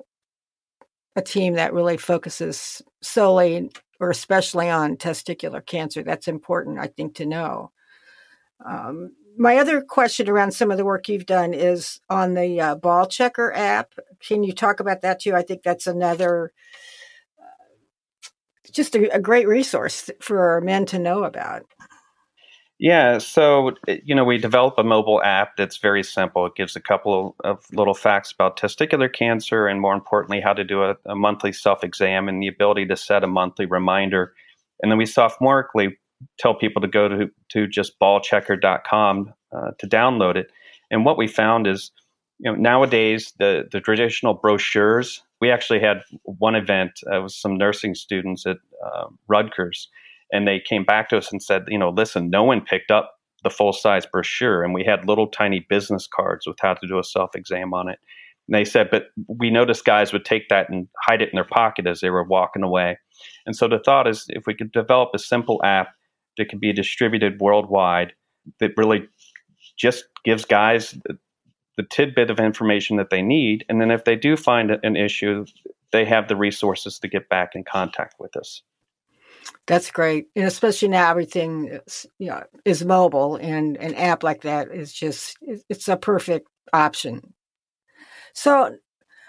a 1.16 1.22
team 1.22 1.54
that 1.54 1.72
really 1.72 1.96
focuses 1.96 2.82
solely 3.02 3.70
or 4.00 4.10
especially 4.10 4.68
on 4.68 4.96
testicular 4.96 5.64
cancer. 5.64 6.02
That's 6.02 6.28
important, 6.28 6.78
I 6.78 6.88
think, 6.88 7.14
to 7.16 7.26
know. 7.26 7.70
Um, 8.64 9.12
my 9.36 9.56
other 9.56 9.80
question 9.80 10.28
around 10.28 10.52
some 10.52 10.70
of 10.70 10.76
the 10.78 10.84
work 10.84 11.08
you've 11.08 11.26
done 11.26 11.54
is 11.54 12.00
on 12.08 12.34
the 12.34 12.60
uh, 12.60 12.74
ball 12.76 13.06
checker 13.06 13.52
app. 13.52 13.92
Can 14.20 14.44
you 14.44 14.52
talk 14.52 14.80
about 14.80 15.02
that 15.02 15.20
too? 15.20 15.34
I 15.34 15.42
think 15.42 15.62
that's 15.62 15.86
another 15.86 16.52
uh, 17.40 18.70
just 18.70 18.94
a, 18.94 19.14
a, 19.14 19.20
great 19.20 19.48
resource 19.48 20.08
for 20.20 20.60
men 20.60 20.86
to 20.86 20.98
know 20.98 21.24
about. 21.24 21.62
Yeah, 22.80 23.18
so 23.18 23.72
you 23.86 24.14
know 24.14 24.24
we 24.24 24.36
develop 24.36 24.74
a 24.78 24.84
mobile 24.84 25.22
app 25.22 25.56
that's 25.56 25.76
very 25.76 26.02
simple. 26.02 26.44
It 26.46 26.56
gives 26.56 26.74
a 26.74 26.80
couple 26.80 27.36
of 27.44 27.64
little 27.72 27.94
facts 27.94 28.32
about 28.32 28.58
testicular 28.58 29.12
cancer, 29.12 29.68
and 29.68 29.80
more 29.80 29.94
importantly, 29.94 30.40
how 30.40 30.52
to 30.52 30.64
do 30.64 30.82
a, 30.82 30.96
a 31.06 31.14
monthly 31.14 31.52
self 31.52 31.84
exam 31.84 32.28
and 32.28 32.42
the 32.42 32.48
ability 32.48 32.86
to 32.86 32.96
set 32.96 33.22
a 33.22 33.28
monthly 33.28 33.66
reminder. 33.66 34.34
And 34.82 34.90
then 34.90 34.98
we 34.98 35.04
sophomorically 35.04 35.92
tell 36.38 36.54
people 36.54 36.82
to 36.82 36.88
go 36.88 37.08
to, 37.08 37.30
to 37.50 37.66
just 37.66 37.98
ballchecker.com 38.00 39.32
uh, 39.52 39.70
to 39.78 39.86
download 39.86 40.36
it. 40.36 40.50
And 40.90 41.04
what 41.04 41.16
we 41.16 41.26
found 41.26 41.66
is, 41.66 41.92
you 42.38 42.50
know, 42.50 42.58
nowadays 42.58 43.32
the, 43.38 43.68
the 43.70 43.80
traditional 43.80 44.34
brochures, 44.34 45.22
we 45.40 45.50
actually 45.50 45.80
had 45.80 46.02
one 46.24 46.54
event 46.54 46.92
uh, 47.12 47.22
with 47.22 47.32
some 47.32 47.56
nursing 47.56 47.94
students 47.94 48.46
at 48.46 48.56
uh, 48.84 49.06
Rutgers, 49.28 49.88
and 50.34 50.46
they 50.46 50.60
came 50.60 50.84
back 50.84 51.08
to 51.08 51.16
us 51.16 51.32
and 51.32 51.42
said, 51.42 51.64
you 51.68 51.78
know, 51.78 51.90
listen, 51.90 52.28
no 52.28 52.42
one 52.42 52.60
picked 52.60 52.90
up 52.90 53.12
the 53.44 53.50
full 53.50 53.72
size 53.72 54.04
brochure, 54.04 54.64
and 54.64 54.74
we 54.74 54.84
had 54.84 55.06
little 55.06 55.28
tiny 55.28 55.64
business 55.68 56.08
cards 56.12 56.46
with 56.46 56.56
how 56.60 56.74
to 56.74 56.86
do 56.86 56.98
a 56.98 57.04
self 57.04 57.34
exam 57.34 57.72
on 57.72 57.88
it. 57.88 57.98
And 58.48 58.54
they 58.54 58.64
said, 58.64 58.88
but 58.90 59.06
we 59.28 59.50
noticed 59.50 59.84
guys 59.84 60.12
would 60.12 60.24
take 60.24 60.48
that 60.48 60.68
and 60.68 60.88
hide 61.00 61.22
it 61.22 61.30
in 61.30 61.36
their 61.36 61.44
pocket 61.44 61.86
as 61.86 62.00
they 62.00 62.10
were 62.10 62.24
walking 62.24 62.62
away. 62.62 62.98
And 63.46 63.56
so 63.56 63.68
the 63.68 63.78
thought 63.78 64.08
is 64.08 64.26
if 64.28 64.46
we 64.46 64.54
could 64.54 64.72
develop 64.72 65.10
a 65.14 65.18
simple 65.18 65.62
app 65.64 65.88
that 66.36 66.48
can 66.48 66.58
be 66.58 66.72
distributed 66.72 67.40
worldwide 67.40 68.12
that 68.60 68.72
really 68.76 69.08
just 69.78 70.04
gives 70.24 70.44
guys 70.44 70.98
the 71.76 71.84
tidbit 71.90 72.30
of 72.30 72.38
information 72.38 72.96
that 72.96 73.10
they 73.10 73.22
need. 73.22 73.64
And 73.68 73.80
then 73.80 73.90
if 73.90 74.04
they 74.04 74.16
do 74.16 74.36
find 74.36 74.70
an 74.70 74.96
issue, 74.96 75.46
they 75.92 76.04
have 76.04 76.28
the 76.28 76.36
resources 76.36 76.98
to 76.98 77.08
get 77.08 77.28
back 77.28 77.50
in 77.54 77.64
contact 77.64 78.16
with 78.18 78.36
us. 78.36 78.62
That's 79.66 79.90
great, 79.90 80.26
and 80.36 80.44
especially 80.44 80.88
now 80.88 81.10
everything 81.10 81.68
is, 81.86 82.06
you 82.18 82.28
know 82.28 82.44
is 82.64 82.84
mobile, 82.84 83.36
and 83.36 83.76
an 83.78 83.94
app 83.94 84.22
like 84.22 84.42
that 84.42 84.68
is 84.70 84.92
just 84.92 85.38
it's 85.42 85.88
a 85.88 85.96
perfect 85.96 86.48
option. 86.72 87.34
So 88.34 88.76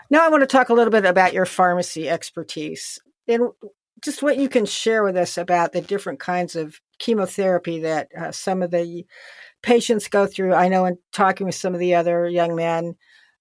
now 0.10 0.26
I 0.26 0.30
want 0.30 0.42
to 0.42 0.48
talk 0.48 0.70
a 0.70 0.74
little 0.74 0.92
bit 0.92 1.06
about 1.06 1.34
your 1.34 1.46
pharmacy 1.46 2.10
expertise 2.10 3.00
and 3.28 3.50
just 4.04 4.22
what 4.24 4.38
you 4.38 4.50
can 4.50 4.66
share 4.66 5.04
with 5.04 5.18
us 5.18 5.38
about 5.38 5.72
the 5.72 5.82
different 5.82 6.20
kinds 6.20 6.56
of 6.56 6.80
chemotherapy 7.00 7.80
that 7.80 8.10
uh, 8.18 8.32
some 8.32 8.62
of 8.62 8.72
the 8.72 9.06
patients 9.64 10.08
go 10.08 10.28
through. 10.28 10.54
I 10.54 10.68
know 10.68 10.86
in 10.86 10.98
talking 11.14 11.48
with 11.48 11.56
some 11.56 11.74
of 11.74 11.80
the 11.80 11.96
other 11.96 12.28
young 12.28 12.56
men, 12.56 12.96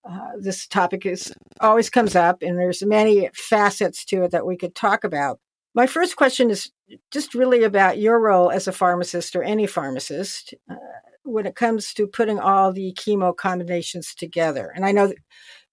uh, 0.08 0.32
this 0.40 0.66
topic 0.66 1.06
is 1.06 1.32
always 1.60 1.90
comes 1.90 2.16
up, 2.16 2.42
and 2.42 2.58
there's 2.58 2.84
many 2.84 3.30
facets 3.34 4.04
to 4.06 4.24
it 4.24 4.32
that 4.32 4.46
we 4.46 4.56
could 4.56 4.74
talk 4.74 5.04
about. 5.04 5.40
My 5.74 5.86
first 5.86 6.16
question 6.16 6.50
is 6.50 6.70
just 7.10 7.34
really 7.34 7.64
about 7.64 7.98
your 7.98 8.20
role 8.20 8.50
as 8.50 8.68
a 8.68 8.72
pharmacist 8.72 9.34
or 9.34 9.42
any 9.42 9.66
pharmacist 9.66 10.54
uh, 10.70 10.76
when 11.24 11.46
it 11.46 11.56
comes 11.56 11.92
to 11.94 12.06
putting 12.06 12.38
all 12.38 12.72
the 12.72 12.92
chemo 12.94 13.36
combinations 13.36 14.14
together. 14.14 14.72
And 14.74 14.84
I 14.84 14.92
know 14.92 15.12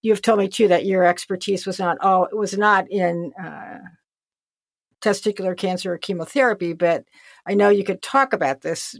you've 0.01 0.21
told 0.21 0.39
me 0.39 0.47
too 0.47 0.67
that 0.69 0.85
your 0.85 1.03
expertise 1.03 1.67
was 1.67 1.77
not 1.77 1.99
all 2.01 2.27
was 2.31 2.57
not 2.57 2.89
in 2.89 3.31
uh, 3.41 3.77
testicular 5.01 5.55
cancer 5.55 5.93
or 5.93 5.97
chemotherapy, 5.97 6.73
but 6.73 7.05
I 7.45 7.53
know 7.53 7.69
you 7.69 7.83
could 7.83 8.01
talk 8.01 8.33
about 8.33 8.61
this 8.61 8.95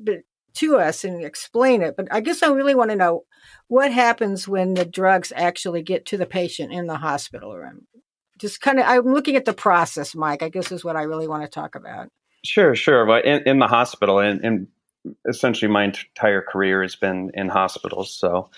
to 0.53 0.77
us 0.77 1.03
and 1.03 1.23
explain 1.23 1.81
it. 1.81 1.95
But 1.95 2.07
I 2.11 2.21
guess 2.21 2.43
I 2.43 2.47
really 2.49 2.75
want 2.75 2.91
to 2.91 2.95
know 2.97 3.25
what 3.67 3.91
happens 3.91 4.47
when 4.47 4.73
the 4.73 4.85
drugs 4.85 5.31
actually 5.35 5.81
get 5.81 6.05
to 6.07 6.17
the 6.17 6.25
patient 6.25 6.73
in 6.73 6.87
the 6.87 6.97
hospital 6.97 7.55
room. 7.55 7.87
Just 8.41 8.59
kind 8.59 8.79
of, 8.79 8.85
I'm 8.87 9.13
looking 9.13 9.35
at 9.35 9.45
the 9.45 9.53
process, 9.53 10.15
Mike. 10.15 10.43
I 10.43 10.49
guess 10.49 10.71
is 10.71 10.83
what 10.83 10.95
I 10.95 11.03
really 11.03 11.27
want 11.27 11.43
to 11.43 11.49
talk 11.49 11.75
about. 11.75 12.09
Sure, 12.43 12.75
sure. 12.75 13.05
Well, 13.05 13.21
in, 13.23 13.43
in 13.43 13.59
the 13.59 13.67
hospital, 13.67 14.19
and, 14.19 14.43
and 14.43 14.67
essentially 15.29 15.71
my 15.71 15.85
entire 15.85 16.41
career 16.41 16.81
has 16.81 16.95
been 16.95 17.31
in 17.35 17.49
hospitals. 17.49 18.13
So, 18.13 18.49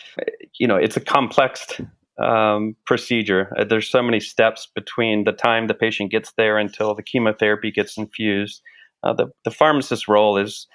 you 0.57 0.67
know, 0.67 0.77
it's 0.77 0.97
a 0.97 1.01
complex 1.01 1.81
um, 2.17 2.75
procedure. 2.85 3.53
Uh, 3.57 3.63
there's 3.63 3.89
so 3.89 4.01
many 4.01 4.19
steps 4.19 4.67
between 4.73 5.23
the 5.23 5.31
time 5.31 5.67
the 5.67 5.73
patient 5.73 6.11
gets 6.11 6.31
there 6.37 6.57
until 6.57 6.95
the 6.95 7.03
chemotherapy 7.03 7.71
gets 7.71 7.97
infused. 7.97 8.61
Uh, 9.03 9.13
the 9.13 9.27
the 9.43 9.51
pharmacist's 9.51 10.07
role 10.07 10.37
is 10.37 10.67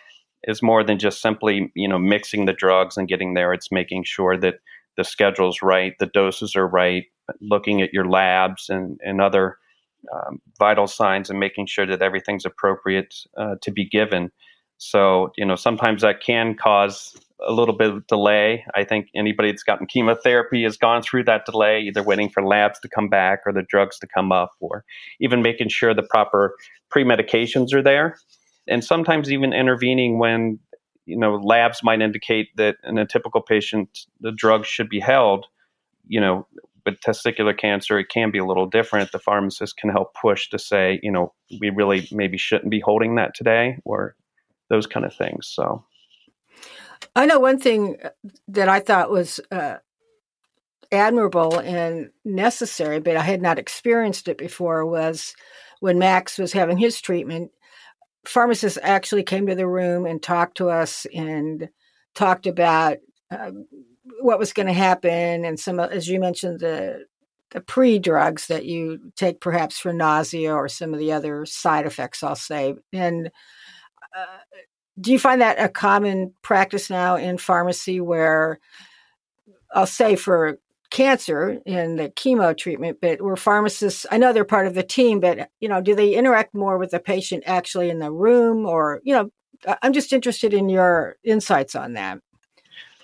is 0.44 0.62
more 0.62 0.84
than 0.84 0.98
just 0.98 1.22
simply 1.22 1.72
you 1.74 1.88
know 1.88 1.98
mixing 1.98 2.44
the 2.44 2.52
drugs 2.52 2.96
and 2.96 3.08
getting 3.08 3.34
there. 3.34 3.52
It's 3.52 3.72
making 3.72 4.04
sure 4.04 4.36
that 4.36 4.56
the 4.96 5.04
schedule's 5.04 5.62
right, 5.62 5.94
the 5.98 6.06
doses 6.06 6.56
are 6.56 6.66
right, 6.66 7.04
looking 7.40 7.82
at 7.82 7.92
your 7.92 8.08
labs 8.08 8.68
and 8.68 9.00
and 9.04 9.20
other 9.20 9.58
um, 10.12 10.40
vital 10.58 10.86
signs, 10.86 11.30
and 11.30 11.38
making 11.38 11.66
sure 11.66 11.86
that 11.86 12.02
everything's 12.02 12.44
appropriate 12.44 13.14
uh, 13.36 13.56
to 13.62 13.70
be 13.70 13.84
given. 13.84 14.30
So 14.78 15.32
you 15.36 15.44
know 15.44 15.56
sometimes 15.56 16.02
that 16.02 16.22
can 16.22 16.54
cause 16.54 17.16
a 17.46 17.52
little 17.52 17.76
bit 17.76 17.90
of 17.90 18.06
delay. 18.06 18.64
I 18.74 18.84
think 18.84 19.08
anybody 19.14 19.50
that's 19.50 19.62
gotten 19.62 19.86
chemotherapy 19.86 20.64
has 20.64 20.76
gone 20.76 21.02
through 21.02 21.24
that 21.24 21.46
delay, 21.46 21.80
either 21.82 22.02
waiting 22.02 22.28
for 22.28 22.44
labs 22.44 22.80
to 22.80 22.88
come 22.88 23.08
back 23.08 23.40
or 23.46 23.52
the 23.52 23.62
drugs 23.62 23.98
to 24.00 24.06
come 24.06 24.32
up, 24.32 24.52
or 24.60 24.84
even 25.20 25.42
making 25.42 25.68
sure 25.68 25.94
the 25.94 26.02
proper 26.02 26.56
pre 26.90 27.04
medications 27.04 27.72
are 27.72 27.82
there. 27.82 28.16
And 28.66 28.84
sometimes 28.84 29.30
even 29.30 29.52
intervening 29.52 30.18
when 30.18 30.58
you 31.06 31.16
know 31.16 31.36
labs 31.36 31.82
might 31.82 32.00
indicate 32.00 32.48
that 32.56 32.76
in 32.84 32.98
a 32.98 33.06
typical 33.06 33.40
patient 33.40 34.06
the 34.20 34.32
drug 34.32 34.64
should 34.64 34.88
be 34.88 35.00
held. 35.00 35.46
You 36.06 36.20
know, 36.20 36.46
with 36.84 37.00
testicular 37.00 37.56
cancer, 37.56 37.98
it 37.98 38.08
can 38.08 38.30
be 38.30 38.38
a 38.38 38.44
little 38.44 38.66
different. 38.66 39.12
The 39.12 39.18
pharmacist 39.18 39.76
can 39.76 39.90
help 39.90 40.14
push 40.14 40.48
to 40.50 40.58
say, 40.58 41.00
you 41.02 41.12
know, 41.12 41.32
we 41.60 41.70
really 41.70 42.08
maybe 42.10 42.38
shouldn't 42.38 42.70
be 42.70 42.80
holding 42.80 43.16
that 43.16 43.34
today, 43.34 43.78
or 43.84 44.14
those 44.70 44.86
kind 44.86 45.06
of 45.06 45.14
things. 45.14 45.48
So. 45.48 45.84
I 47.14 47.26
know 47.26 47.38
one 47.38 47.58
thing 47.58 47.96
uh, 48.02 48.10
that 48.48 48.68
I 48.68 48.80
thought 48.80 49.10
was 49.10 49.40
uh, 49.50 49.76
admirable 50.90 51.58
and 51.58 52.10
necessary, 52.24 53.00
but 53.00 53.16
I 53.16 53.22
had 53.22 53.42
not 53.42 53.58
experienced 53.58 54.28
it 54.28 54.38
before, 54.38 54.84
was 54.86 55.34
when 55.80 55.98
Max 55.98 56.38
was 56.38 56.52
having 56.52 56.78
his 56.78 57.00
treatment. 57.00 57.50
Pharmacists 58.26 58.78
actually 58.82 59.22
came 59.22 59.46
to 59.46 59.54
the 59.54 59.66
room 59.66 60.06
and 60.06 60.22
talked 60.22 60.58
to 60.58 60.68
us 60.68 61.06
and 61.14 61.68
talked 62.14 62.46
about 62.46 62.98
uh, 63.30 63.50
what 64.20 64.38
was 64.38 64.52
going 64.52 64.66
to 64.66 64.72
happen 64.72 65.44
and 65.44 65.58
some, 65.58 65.80
as 65.80 66.08
you 66.08 66.20
mentioned, 66.20 66.60
the 66.60 67.06
the 67.50 67.60
pre 67.62 67.98
drugs 67.98 68.46
that 68.48 68.66
you 68.66 68.98
take 69.16 69.40
perhaps 69.40 69.78
for 69.78 69.92
nausea 69.92 70.52
or 70.52 70.68
some 70.68 70.92
of 70.92 71.00
the 71.00 71.12
other 71.12 71.46
side 71.46 71.86
effects. 71.86 72.22
I'll 72.22 72.36
say 72.36 72.74
and. 72.92 73.30
Uh, 74.16 74.24
do 75.00 75.12
you 75.12 75.18
find 75.18 75.40
that 75.40 75.60
a 75.60 75.68
common 75.68 76.34
practice 76.42 76.90
now 76.90 77.14
in 77.14 77.38
pharmacy 77.38 78.00
where 78.00 78.58
I'll 79.72 79.86
say 79.86 80.16
for 80.16 80.58
cancer 80.90 81.60
in 81.66 81.96
the 81.96 82.08
chemo 82.10 82.56
treatment, 82.56 82.98
but 83.00 83.20
where 83.20 83.36
pharmacists, 83.36 84.06
I 84.10 84.18
know 84.18 84.32
they're 84.32 84.44
part 84.44 84.66
of 84.66 84.74
the 84.74 84.82
team, 84.82 85.20
but 85.20 85.50
you 85.60 85.68
know, 85.68 85.80
do 85.80 85.94
they 85.94 86.14
interact 86.14 86.54
more 86.54 86.78
with 86.78 86.90
the 86.90 87.00
patient 87.00 87.44
actually 87.46 87.90
in 87.90 87.98
the 87.98 88.10
room 88.10 88.66
or, 88.66 89.00
you 89.04 89.14
know, 89.14 89.30
I'm 89.82 89.92
just 89.92 90.12
interested 90.12 90.54
in 90.54 90.68
your 90.68 91.16
insights 91.24 91.74
on 91.74 91.94
that. 91.94 92.18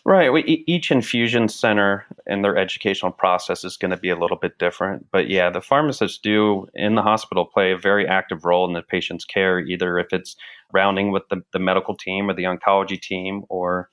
Right. 0.07 0.31
We, 0.31 0.65
each 0.67 0.91
infusion 0.91 1.49
center 1.49 2.05
and 2.27 2.45
their 2.45 2.59
educational 2.59 3.11
process 3.11 3.65
is 3.65 3.79
going 3.79 3.91
to 3.91 3.97
be 3.97 4.11
a 4.11 4.17
little 4.17 4.37
bit 4.37 4.59
different. 4.59 5.07
But 5.11 5.31
yeah, 5.31 5.49
the 5.49 5.63
pharmacists 5.63 6.19
do 6.19 6.67
in 6.75 6.95
the 6.95 7.03
hospital 7.03 7.47
play 7.47 7.73
a 7.73 7.79
very 7.79 8.07
active 8.07 8.45
role 8.45 8.67
in 8.67 8.75
the 8.75 8.83
patient's 8.83 9.25
care, 9.25 9.61
either 9.61 9.99
if 9.99 10.09
it's 10.13 10.37
rounding 10.75 11.11
with 11.11 11.23
the, 11.31 11.41
the 11.55 11.59
medical 11.59 11.97
team 11.97 12.29
or 12.29 12.35
the 12.35 12.43
oncology 12.43 13.01
team 13.01 13.45
or 13.49 13.89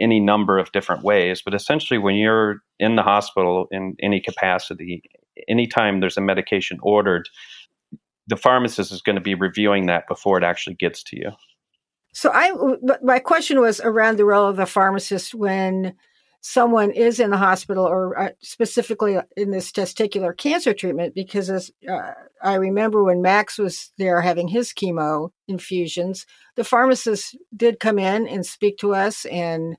any 0.00 0.18
number 0.18 0.58
of 0.58 0.72
different 0.72 1.04
ways. 1.04 1.42
But 1.44 1.54
essentially, 1.54 1.98
when 1.98 2.16
you're 2.16 2.56
in 2.80 2.96
the 2.96 3.02
hospital 3.02 3.68
in 3.70 3.94
any 4.02 4.20
capacity, 4.20 5.02
anytime 5.48 6.00
there's 6.00 6.16
a 6.16 6.22
medication 6.22 6.78
ordered, 6.82 7.28
the 8.26 8.36
pharmacist 8.36 8.90
is 8.90 9.02
going 9.02 9.16
to 9.16 9.22
be 9.22 9.34
reviewing 9.36 9.86
that 9.86 10.08
before 10.08 10.38
it 10.38 10.44
actually 10.44 10.74
gets 10.74 11.04
to 11.04 11.16
you. 11.16 11.30
So 12.12 12.30
I, 12.32 12.52
my 13.02 13.18
question 13.18 13.60
was 13.60 13.80
around 13.80 14.16
the 14.18 14.24
role 14.24 14.48
of 14.48 14.56
the 14.56 14.66
pharmacist 14.66 15.34
when 15.34 15.94
someone 16.42 16.90
is 16.90 17.20
in 17.20 17.30
the 17.30 17.36
hospital 17.36 17.84
or 17.84 18.18
uh, 18.18 18.30
specifically 18.40 19.18
in 19.36 19.50
this 19.50 19.70
testicular 19.70 20.34
cancer 20.36 20.72
treatment 20.72 21.14
because 21.14 21.50
as 21.50 21.70
uh, 21.86 22.12
i 22.42 22.54
remember 22.54 23.04
when 23.04 23.20
max 23.20 23.58
was 23.58 23.92
there 23.98 24.22
having 24.22 24.48
his 24.48 24.72
chemo 24.72 25.28
infusions 25.48 26.24
the 26.56 26.64
pharmacist 26.64 27.36
did 27.54 27.78
come 27.78 27.98
in 27.98 28.26
and 28.26 28.46
speak 28.46 28.78
to 28.78 28.94
us 28.94 29.26
and 29.26 29.76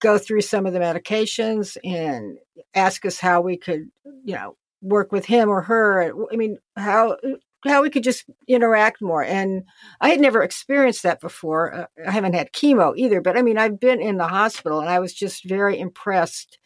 go 0.00 0.18
through 0.18 0.42
some 0.42 0.66
of 0.66 0.74
the 0.74 0.78
medications 0.78 1.78
and 1.82 2.36
ask 2.74 3.06
us 3.06 3.18
how 3.18 3.40
we 3.40 3.56
could 3.56 3.90
you 4.24 4.34
know 4.34 4.54
work 4.82 5.12
with 5.12 5.24
him 5.24 5.48
or 5.48 5.62
her. 5.62 6.12
I 6.30 6.36
mean 6.36 6.58
how 6.76 7.16
how 7.64 7.82
we 7.82 7.90
could 7.90 8.04
just 8.04 8.24
interact 8.46 9.00
more. 9.00 9.24
And 9.24 9.64
I 10.00 10.10
had 10.10 10.20
never 10.20 10.42
experienced 10.42 11.02
that 11.02 11.20
before. 11.20 11.74
Uh, 11.74 11.86
I 12.06 12.10
haven't 12.10 12.34
had 12.34 12.52
chemo 12.52 12.96
either, 12.96 13.20
but 13.20 13.36
I 13.36 13.42
mean, 13.42 13.58
I've 13.58 13.80
been 13.80 14.00
in 14.00 14.16
the 14.16 14.28
hospital 14.28 14.80
and 14.80 14.88
I 14.88 14.98
was 14.98 15.14
just 15.14 15.44
very 15.44 15.78
impressed 15.78 16.58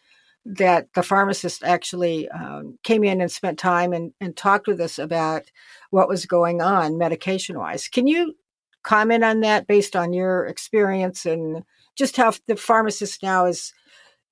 that 0.45 0.89
the 0.95 1.03
pharmacist 1.03 1.63
actually 1.63 2.29
um, 2.31 2.79
came 2.83 3.05
in 3.05 3.21
and 3.21 3.31
spent 3.31 3.59
time 3.59 3.93
and, 3.93 4.13
and 4.21 4.37
talked 4.37 4.67
with 4.67 4.81
us 4.81 4.99
about 4.99 5.43
what 5.91 6.09
was 6.09 6.27
going 6.27 6.63
on 6.63 6.97
medication 6.97 7.59
wise. 7.59 7.89
Can 7.89 8.07
you 8.07 8.35
comment 8.83 9.25
on 9.25 9.41
that 9.41 9.67
based 9.67 9.95
on 9.95 10.13
your 10.13 10.47
experience 10.47 11.27
and 11.27 11.63
just 11.97 12.17
how 12.17 12.33
the 12.47 12.57
pharmacist 12.57 13.23
now 13.23 13.45
is, 13.45 13.75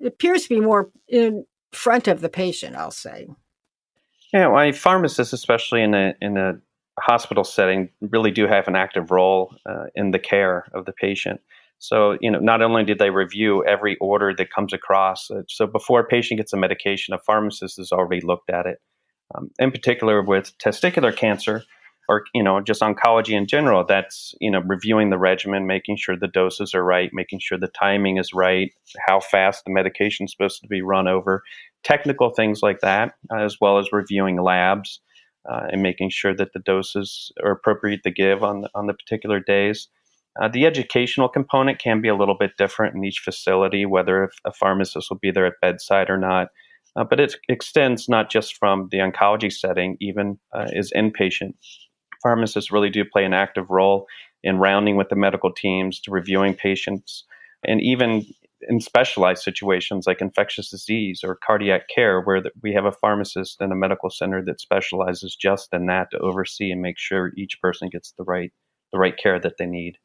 appears 0.05 0.45
to 0.45 0.49
be 0.49 0.61
more 0.61 0.91
in 1.09 1.45
front 1.73 2.09
of 2.09 2.21
the 2.21 2.31
patient, 2.31 2.77
I'll 2.77 2.91
say? 2.91 3.27
Yeah, 4.37 4.49
well, 4.49 4.71
pharmacists, 4.75 5.33
especially 5.33 5.83
in 5.83 5.95
a 5.95 6.12
in 6.21 6.37
a 6.37 6.59
hospital 7.00 7.43
setting, 7.43 7.88
really 8.02 8.31
do 8.31 8.47
have 8.47 8.69
an 8.69 8.76
active 8.76 9.11
role 9.11 9.57
uh, 9.64 9.85
in 9.95 10.11
the 10.11 10.19
care 10.19 10.66
of 10.75 10.85
the 10.85 10.93
patient. 10.93 11.40
So, 11.78 12.19
you 12.21 12.31
know, 12.31 12.38
not 12.38 12.61
only 12.61 12.85
do 12.85 12.95
they 12.95 13.09
review 13.09 13.64
every 13.64 13.97
order 13.97 14.35
that 14.37 14.52
comes 14.52 14.75
across, 14.75 15.31
uh, 15.31 15.45
so 15.49 15.66
before 15.66 16.00
a 16.00 16.05
patient 16.05 16.37
gets 16.37 16.52
a 16.52 16.59
medication, 16.59 17.14
a 17.14 17.19
pharmacist 17.19 17.78
has 17.78 17.93
already 17.93 18.21
looked 18.21 18.50
at 18.50 18.66
it. 18.66 18.78
Um, 19.35 19.50
in 19.59 19.71
particular, 19.71 20.23
with 20.23 20.52
testicular 20.59 21.16
cancer, 21.16 21.62
or 22.07 22.25
you 22.35 22.43
know, 22.43 22.61
just 22.61 22.83
oncology 22.83 23.33
in 23.33 23.47
general, 23.47 23.87
that's 23.87 24.35
you 24.38 24.50
know, 24.50 24.61
reviewing 24.66 25.09
the 25.09 25.19
regimen, 25.19 25.66
making 25.66 25.97
sure 25.97 26.14
the 26.14 26.28
doses 26.28 26.75
are 26.75 26.85
right, 26.85 27.09
making 27.14 27.40
sure 27.43 27.57
the 27.57 27.69
timing 27.69 28.19
is 28.19 28.35
right, 28.35 28.71
how 29.07 29.19
fast 29.19 29.64
the 29.64 29.73
medication 29.73 30.25
is 30.25 30.33
supposed 30.33 30.61
to 30.61 30.69
be 30.69 30.83
run 30.83 31.09
over, 31.09 31.43
technical 31.85 32.30
things 32.30 32.61
like 32.62 32.80
that, 32.80 33.14
as 33.37 33.56
well 33.61 33.78
as 33.78 33.92
reviewing 33.92 34.40
labs 34.40 35.00
uh, 35.50 35.66
and 35.71 35.83
making 35.83 36.11
sure 36.11 36.35
that 36.35 36.52
the 36.52 36.61
doses 36.61 37.33
are 37.42 37.52
appropriate 37.52 38.02
to 38.02 38.11
give 38.11 38.42
on 38.42 38.62
the, 38.62 38.71
on 38.75 38.87
the 38.87 38.95
particular 38.95 39.40
days. 39.40 39.88
Uh, 40.40 40.49
the 40.49 40.66
educational 40.66 41.28
component 41.28 41.78
can 41.78 42.00
be 42.00 42.09
a 42.09 42.16
little 42.16 42.37
bit 42.38 42.50
different 42.59 42.95
in 42.95 43.04
each 43.04 43.21
facility, 43.25 43.87
whether 43.87 44.30
a 44.45 44.52
pharmacist 44.52 45.09
will 45.11 45.18
be 45.18 45.30
there 45.30 45.47
at 45.47 45.54
bedside 45.62 46.11
or 46.11 46.18
not. 46.18 46.49
Uh, 46.95 47.04
but 47.04 47.21
it 47.21 47.37
extends 47.49 48.09
not 48.09 48.30
just 48.30 48.56
from 48.56 48.88
the 48.90 48.99
oncology 48.99 49.52
setting, 49.52 49.97
even 50.00 50.38
uh, 50.54 50.66
is 50.73 50.92
inpatient. 50.97 51.54
Pharmacists 52.23 52.73
really 52.73 52.90
do 52.90 53.04
play 53.04 53.25
an 53.25 53.35
active 53.35 53.71
role 53.71 54.06
in 54.42 54.59
rounding 54.59 54.97
with 54.97 55.09
the 55.09 55.16
medical 55.16 55.52
teams, 55.52 56.00
to 56.00 56.11
reviewing 56.11 56.54
patients, 56.54 57.25
and 57.66 57.80
even 57.83 58.25
in 58.69 58.81
specialized 58.81 59.43
situations 59.43 60.07
like 60.07 60.21
infectious 60.21 60.71
disease 60.71 61.21
or 61.25 61.39
cardiac 61.47 61.89
care, 61.95 62.21
where 62.21 62.41
the, 62.41 62.51
we 62.63 62.73
have 62.73 62.85
a 62.85 62.93
pharmacist 62.93 63.61
and 63.61 63.73
a 63.73 63.77
medical 63.77 64.11
center 64.11 64.45
that 64.45 64.61
specializes 64.61 65.37
just 65.37 65.69
in 65.73 65.87
that 65.87 66.09
to 66.11 66.19
oversee 66.19 66.71
and 66.71 66.83
make 66.83 66.99
sure 66.99 67.33
each 67.37 67.61
person 67.61 67.89
gets 67.89 68.13
the 68.19 68.25
right 68.25 68.53
the 68.93 68.99
right 68.99 69.17
care 69.17 69.41
that 69.41 69.59
they 69.59 69.67
need. 69.67 69.99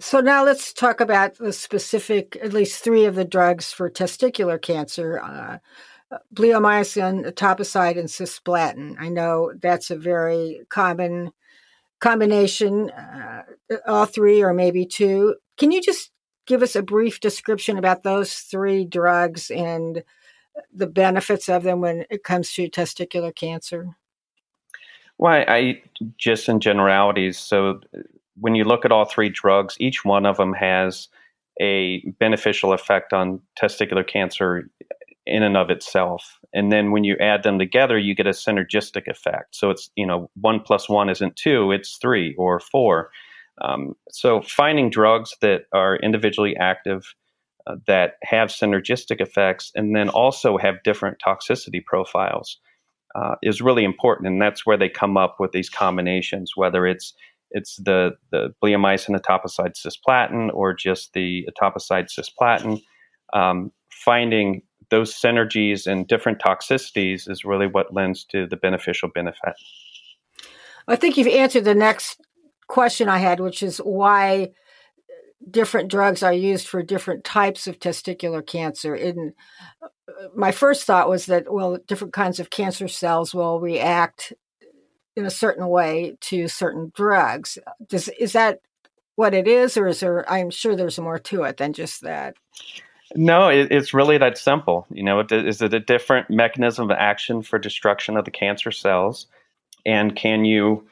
So 0.00 0.20
now 0.20 0.44
let's 0.44 0.72
talk 0.72 1.00
about 1.00 1.36
the 1.36 1.52
specific, 1.52 2.38
at 2.42 2.54
least 2.54 2.82
three 2.82 3.04
of 3.04 3.14
the 3.14 3.24
drugs 3.24 3.72
for 3.72 3.90
testicular 3.90 4.60
cancer. 4.60 5.20
Uh, 5.20 5.58
bleomycin, 6.34 7.24
etoposide, 7.24 7.98
and 7.98 8.08
cisplatin. 8.08 8.96
I 8.98 9.08
know 9.08 9.52
that's 9.60 9.90
a 9.90 9.96
very 9.96 10.62
common 10.68 11.30
combination, 12.00 12.90
uh, 12.90 13.42
all 13.86 14.06
three 14.06 14.42
or 14.42 14.52
maybe 14.52 14.86
two. 14.86 15.36
Can 15.58 15.70
you 15.70 15.80
just 15.80 16.10
give 16.50 16.62
us 16.64 16.74
a 16.74 16.82
brief 16.82 17.20
description 17.20 17.78
about 17.78 18.02
those 18.02 18.34
three 18.40 18.84
drugs 18.84 19.52
and 19.52 20.02
the 20.74 20.88
benefits 20.88 21.48
of 21.48 21.62
them 21.62 21.80
when 21.80 22.04
it 22.10 22.24
comes 22.24 22.52
to 22.52 22.68
testicular 22.68 23.32
cancer? 23.32 23.96
Well, 25.16 25.44
I 25.46 25.80
just 26.18 26.48
in 26.48 26.58
generalities. 26.58 27.38
So 27.38 27.80
uh, 27.96 28.00
when 28.34 28.56
you 28.56 28.64
look 28.64 28.84
at 28.84 28.90
all 28.90 29.04
three 29.04 29.28
drugs, 29.28 29.76
each 29.78 30.04
one 30.04 30.26
of 30.26 30.38
them 30.38 30.52
has 30.54 31.06
a 31.60 32.00
beneficial 32.18 32.72
effect 32.72 33.12
on 33.12 33.40
testicular 33.56 34.04
cancer 34.04 34.68
in 35.26 35.44
and 35.44 35.56
of 35.56 35.70
itself. 35.70 36.40
And 36.52 36.72
then 36.72 36.90
when 36.90 37.04
you 37.04 37.16
add 37.20 37.44
them 37.44 37.60
together, 37.60 37.96
you 37.96 38.16
get 38.16 38.26
a 38.26 38.30
synergistic 38.30 39.06
effect. 39.06 39.54
So 39.54 39.70
it's, 39.70 39.88
you 39.94 40.06
know, 40.06 40.28
one 40.34 40.58
plus 40.58 40.88
one 40.88 41.10
isn't 41.10 41.36
two, 41.36 41.70
it's 41.70 41.96
three 41.98 42.34
or 42.36 42.58
four. 42.58 43.10
Um, 43.60 43.94
so 44.10 44.42
finding 44.42 44.90
drugs 44.90 45.34
that 45.40 45.62
are 45.72 45.96
individually 45.96 46.56
active, 46.56 47.14
uh, 47.66 47.76
that 47.86 48.14
have 48.22 48.48
synergistic 48.48 49.20
effects, 49.20 49.70
and 49.74 49.94
then 49.94 50.08
also 50.08 50.56
have 50.56 50.82
different 50.82 51.18
toxicity 51.24 51.84
profiles 51.84 52.58
uh, 53.14 53.34
is 53.42 53.60
really 53.60 53.84
important. 53.84 54.28
And 54.28 54.40
that's 54.40 54.64
where 54.64 54.78
they 54.78 54.88
come 54.88 55.16
up 55.16 55.36
with 55.38 55.52
these 55.52 55.68
combinations, 55.68 56.52
whether 56.56 56.86
it's 56.86 57.14
it's 57.52 57.76
the, 57.76 58.12
the 58.30 58.54
bleomycin 58.62 59.20
etoposide 59.20 59.74
cisplatin 59.74 60.54
or 60.54 60.72
just 60.72 61.12
the 61.14 61.44
etoposide 61.50 62.06
cisplatin. 62.08 62.80
Um, 63.32 63.72
finding 63.90 64.62
those 64.90 65.12
synergies 65.12 65.86
and 65.86 66.06
different 66.06 66.40
toxicities 66.40 67.28
is 67.28 67.44
really 67.44 67.66
what 67.66 67.92
lends 67.92 68.24
to 68.26 68.46
the 68.46 68.56
beneficial 68.56 69.08
benefit. 69.12 69.54
I 70.86 70.96
think 70.96 71.16
you've 71.16 71.28
answered 71.28 71.64
the 71.64 71.74
next 71.74 72.20
question 72.70 73.08
I 73.08 73.18
had, 73.18 73.40
which 73.40 73.62
is 73.62 73.78
why 73.78 74.50
different 75.50 75.90
drugs 75.90 76.22
are 76.22 76.32
used 76.32 76.68
for 76.68 76.82
different 76.82 77.24
types 77.24 77.66
of 77.66 77.78
testicular 77.78 78.46
cancer. 78.46 78.94
In 78.94 79.34
my 80.34 80.52
first 80.52 80.84
thought 80.84 81.08
was 81.08 81.26
that 81.26 81.52
well, 81.52 81.78
different 81.86 82.12
kinds 82.12 82.40
of 82.40 82.50
cancer 82.50 82.88
cells 82.88 83.34
will 83.34 83.60
react 83.60 84.32
in 85.16 85.24
a 85.24 85.30
certain 85.30 85.66
way 85.68 86.16
to 86.20 86.48
certain 86.48 86.92
drugs. 86.94 87.58
Does 87.88 88.08
is 88.08 88.32
that 88.32 88.60
what 89.16 89.34
it 89.34 89.48
is, 89.48 89.76
or 89.76 89.86
is 89.86 90.00
there? 90.00 90.30
I'm 90.30 90.50
sure 90.50 90.76
there's 90.76 90.98
more 90.98 91.18
to 91.18 91.42
it 91.42 91.56
than 91.56 91.72
just 91.72 92.02
that. 92.02 92.36
No, 93.16 93.48
it, 93.48 93.72
it's 93.72 93.92
really 93.92 94.18
that 94.18 94.38
simple. 94.38 94.86
You 94.90 95.02
know, 95.02 95.20
is 95.20 95.60
it 95.60 95.74
a 95.74 95.80
different 95.80 96.30
mechanism 96.30 96.90
of 96.90 96.96
action 96.96 97.42
for 97.42 97.58
destruction 97.58 98.16
of 98.16 98.24
the 98.24 98.30
cancer 98.30 98.70
cells, 98.70 99.26
and 99.84 100.14
can 100.14 100.44
you, 100.44 100.86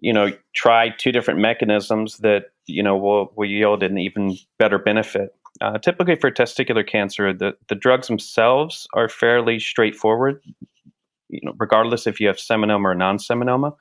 you 0.00 0.12
know, 0.12 0.30
try 0.54 0.90
two 0.90 1.12
different 1.12 1.40
mechanisms 1.40 2.18
that 2.18 2.46
you 2.66 2.82
know 2.82 2.96
will, 2.96 3.32
will 3.36 3.48
yield 3.48 3.82
an 3.82 3.98
even 3.98 4.36
better 4.58 4.78
benefit? 4.78 5.34
Uh, 5.60 5.78
typically, 5.78 6.16
for 6.16 6.30
testicular 6.30 6.86
cancer, 6.86 7.32
the 7.32 7.52
the 7.68 7.74
drugs 7.74 8.08
themselves 8.08 8.86
are 8.94 9.08
fairly 9.08 9.58
straightforward. 9.58 10.42
You 11.28 11.40
know, 11.42 11.54
regardless 11.58 12.06
if 12.06 12.20
you 12.20 12.26
have 12.26 12.36
seminoma 12.36 12.84
or 12.84 12.94
non-seminoma, 12.94 13.74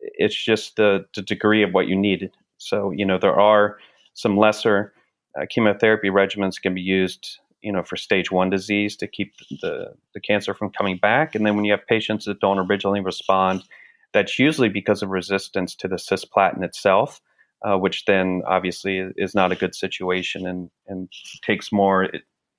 it's 0.00 0.36
just 0.36 0.76
the, 0.76 1.04
the 1.14 1.22
degree 1.22 1.62
of 1.62 1.72
what 1.72 1.88
you 1.88 1.96
need. 1.96 2.30
So, 2.58 2.90
you 2.90 3.04
know, 3.04 3.18
there 3.18 3.38
are 3.38 3.78
some 4.14 4.36
lesser 4.36 4.92
uh, 5.38 5.46
chemotherapy 5.50 6.08
regimens 6.08 6.60
can 6.60 6.74
be 6.74 6.80
used, 6.80 7.38
you 7.60 7.72
know, 7.72 7.82
for 7.82 7.96
stage 7.96 8.30
one 8.30 8.50
disease 8.50 8.96
to 8.96 9.06
keep 9.06 9.34
the, 9.60 9.94
the 10.14 10.20
cancer 10.20 10.54
from 10.54 10.70
coming 10.70 10.98
back. 10.98 11.34
And 11.34 11.44
then 11.44 11.56
when 11.56 11.64
you 11.64 11.72
have 11.72 11.86
patients 11.86 12.24
that 12.26 12.40
don't 12.40 12.58
originally 12.58 13.00
respond, 13.00 13.64
that's 14.12 14.38
usually 14.38 14.68
because 14.68 15.02
of 15.02 15.10
resistance 15.10 15.74
to 15.76 15.88
the 15.88 15.96
cisplatin 15.96 16.62
itself, 16.62 17.20
uh, 17.62 17.76
which 17.76 18.04
then 18.04 18.42
obviously 18.46 19.08
is 19.16 19.34
not 19.34 19.52
a 19.52 19.56
good 19.56 19.74
situation 19.74 20.46
and, 20.46 20.70
and 20.86 21.08
takes 21.42 21.72
more 21.72 22.08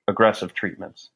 aggressive 0.06 0.54
treatments. 0.54 1.10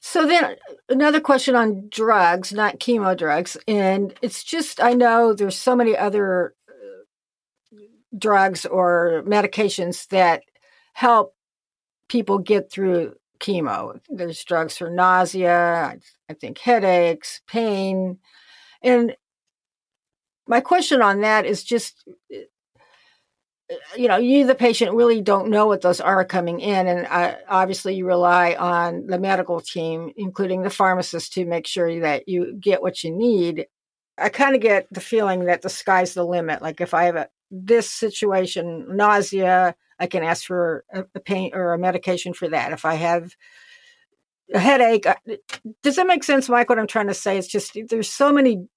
So 0.00 0.26
then 0.26 0.56
another 0.88 1.20
question 1.20 1.56
on 1.56 1.88
drugs, 1.88 2.52
not 2.52 2.78
chemo 2.78 3.16
drugs, 3.16 3.56
and 3.66 4.14
it's 4.20 4.44
just 4.44 4.82
I 4.82 4.92
know 4.92 5.32
there's 5.32 5.58
so 5.58 5.74
many 5.74 5.96
other 5.96 6.54
drugs 8.16 8.64
or 8.66 9.22
medications 9.26 10.06
that 10.08 10.42
help 10.92 11.34
people 12.08 12.38
get 12.38 12.70
through 12.70 13.14
chemo. 13.40 14.00
There's 14.08 14.44
drugs 14.44 14.76
for 14.76 14.90
nausea, 14.90 15.96
I 16.28 16.34
think 16.34 16.58
headaches, 16.58 17.40
pain. 17.46 18.18
And 18.84 19.16
my 20.46 20.60
question 20.60 21.02
on 21.02 21.22
that 21.22 21.46
is 21.46 21.64
just 21.64 22.06
you 23.96 24.08
know, 24.08 24.16
you, 24.16 24.46
the 24.46 24.54
patient, 24.54 24.94
really 24.94 25.20
don't 25.20 25.50
know 25.50 25.66
what 25.66 25.80
those 25.80 26.00
are 26.00 26.24
coming 26.24 26.60
in. 26.60 26.86
And 26.86 27.06
uh, 27.06 27.36
obviously, 27.48 27.94
you 27.94 28.06
rely 28.06 28.54
on 28.54 29.06
the 29.06 29.18
medical 29.18 29.60
team, 29.60 30.12
including 30.16 30.62
the 30.62 30.70
pharmacist, 30.70 31.32
to 31.34 31.46
make 31.46 31.66
sure 31.66 32.00
that 32.00 32.28
you 32.28 32.54
get 32.60 32.82
what 32.82 33.02
you 33.02 33.10
need. 33.10 33.66
I 34.18 34.28
kind 34.28 34.54
of 34.54 34.60
get 34.60 34.86
the 34.90 35.00
feeling 35.00 35.46
that 35.46 35.62
the 35.62 35.70
sky's 35.70 36.14
the 36.14 36.24
limit. 36.24 36.62
Like 36.62 36.80
if 36.80 36.94
I 36.94 37.04
have 37.04 37.16
a, 37.16 37.28
this 37.50 37.90
situation, 37.90 38.96
nausea, 38.96 39.74
I 39.98 40.06
can 40.06 40.22
ask 40.22 40.44
for 40.44 40.84
a, 40.92 41.04
a 41.14 41.20
pain 41.20 41.52
or 41.54 41.72
a 41.72 41.78
medication 41.78 42.34
for 42.34 42.48
that. 42.48 42.72
If 42.72 42.84
I 42.84 42.94
have 42.94 43.34
a 44.52 44.58
headache, 44.58 45.06
does 45.82 45.96
that 45.96 46.06
make 46.06 46.22
sense, 46.22 46.48
Mike? 46.48 46.68
What 46.68 46.78
I'm 46.78 46.86
trying 46.86 47.06
to 47.08 47.14
say 47.14 47.38
is 47.38 47.48
just 47.48 47.76
there's 47.88 48.10
so 48.10 48.30
many 48.30 48.68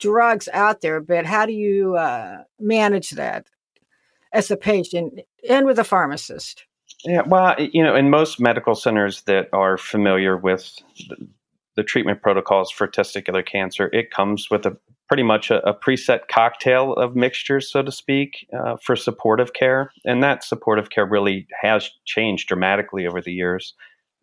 drugs 0.00 0.48
out 0.52 0.80
there, 0.80 1.00
but 1.00 1.26
how 1.26 1.46
do 1.46 1.52
you 1.52 1.96
uh, 1.96 2.38
manage 2.58 3.10
that 3.10 3.46
as 4.32 4.50
a 4.50 4.56
patient 4.56 5.20
and 5.48 5.66
with 5.66 5.78
a 5.78 5.84
pharmacist? 5.84 6.64
Yeah, 7.04 7.22
well, 7.26 7.56
you 7.58 7.82
know, 7.82 7.94
in 7.94 8.10
most 8.10 8.40
medical 8.40 8.74
centers 8.74 9.22
that 9.22 9.48
are 9.52 9.78
familiar 9.78 10.36
with 10.36 10.74
the, 11.08 11.28
treatment 11.82 12.20
protocols 12.20 12.70
for 12.70 12.86
testicular 12.86 13.42
cancer, 13.46 13.88
it 13.94 14.10
comes 14.10 14.48
with 14.50 14.66
a 14.66 14.76
pretty 15.08 15.22
much 15.22 15.50
a, 15.50 15.66
a, 15.66 15.72
preset 15.72 16.28
cocktail 16.30 16.92
of 16.92 17.16
mixtures, 17.16 17.72
so 17.72 17.82
to 17.82 17.90
speak, 17.90 18.46
uh, 18.52 18.76
for 18.84 18.94
supportive 18.94 19.54
care. 19.54 19.90
And 20.04 20.22
that 20.22 20.44
supportive 20.44 20.90
care 20.90 21.06
really 21.06 21.46
has 21.62 21.88
changed 22.04 22.48
dramatically 22.48 23.06
over 23.06 23.22
the 23.22 23.32
years. 23.32 23.72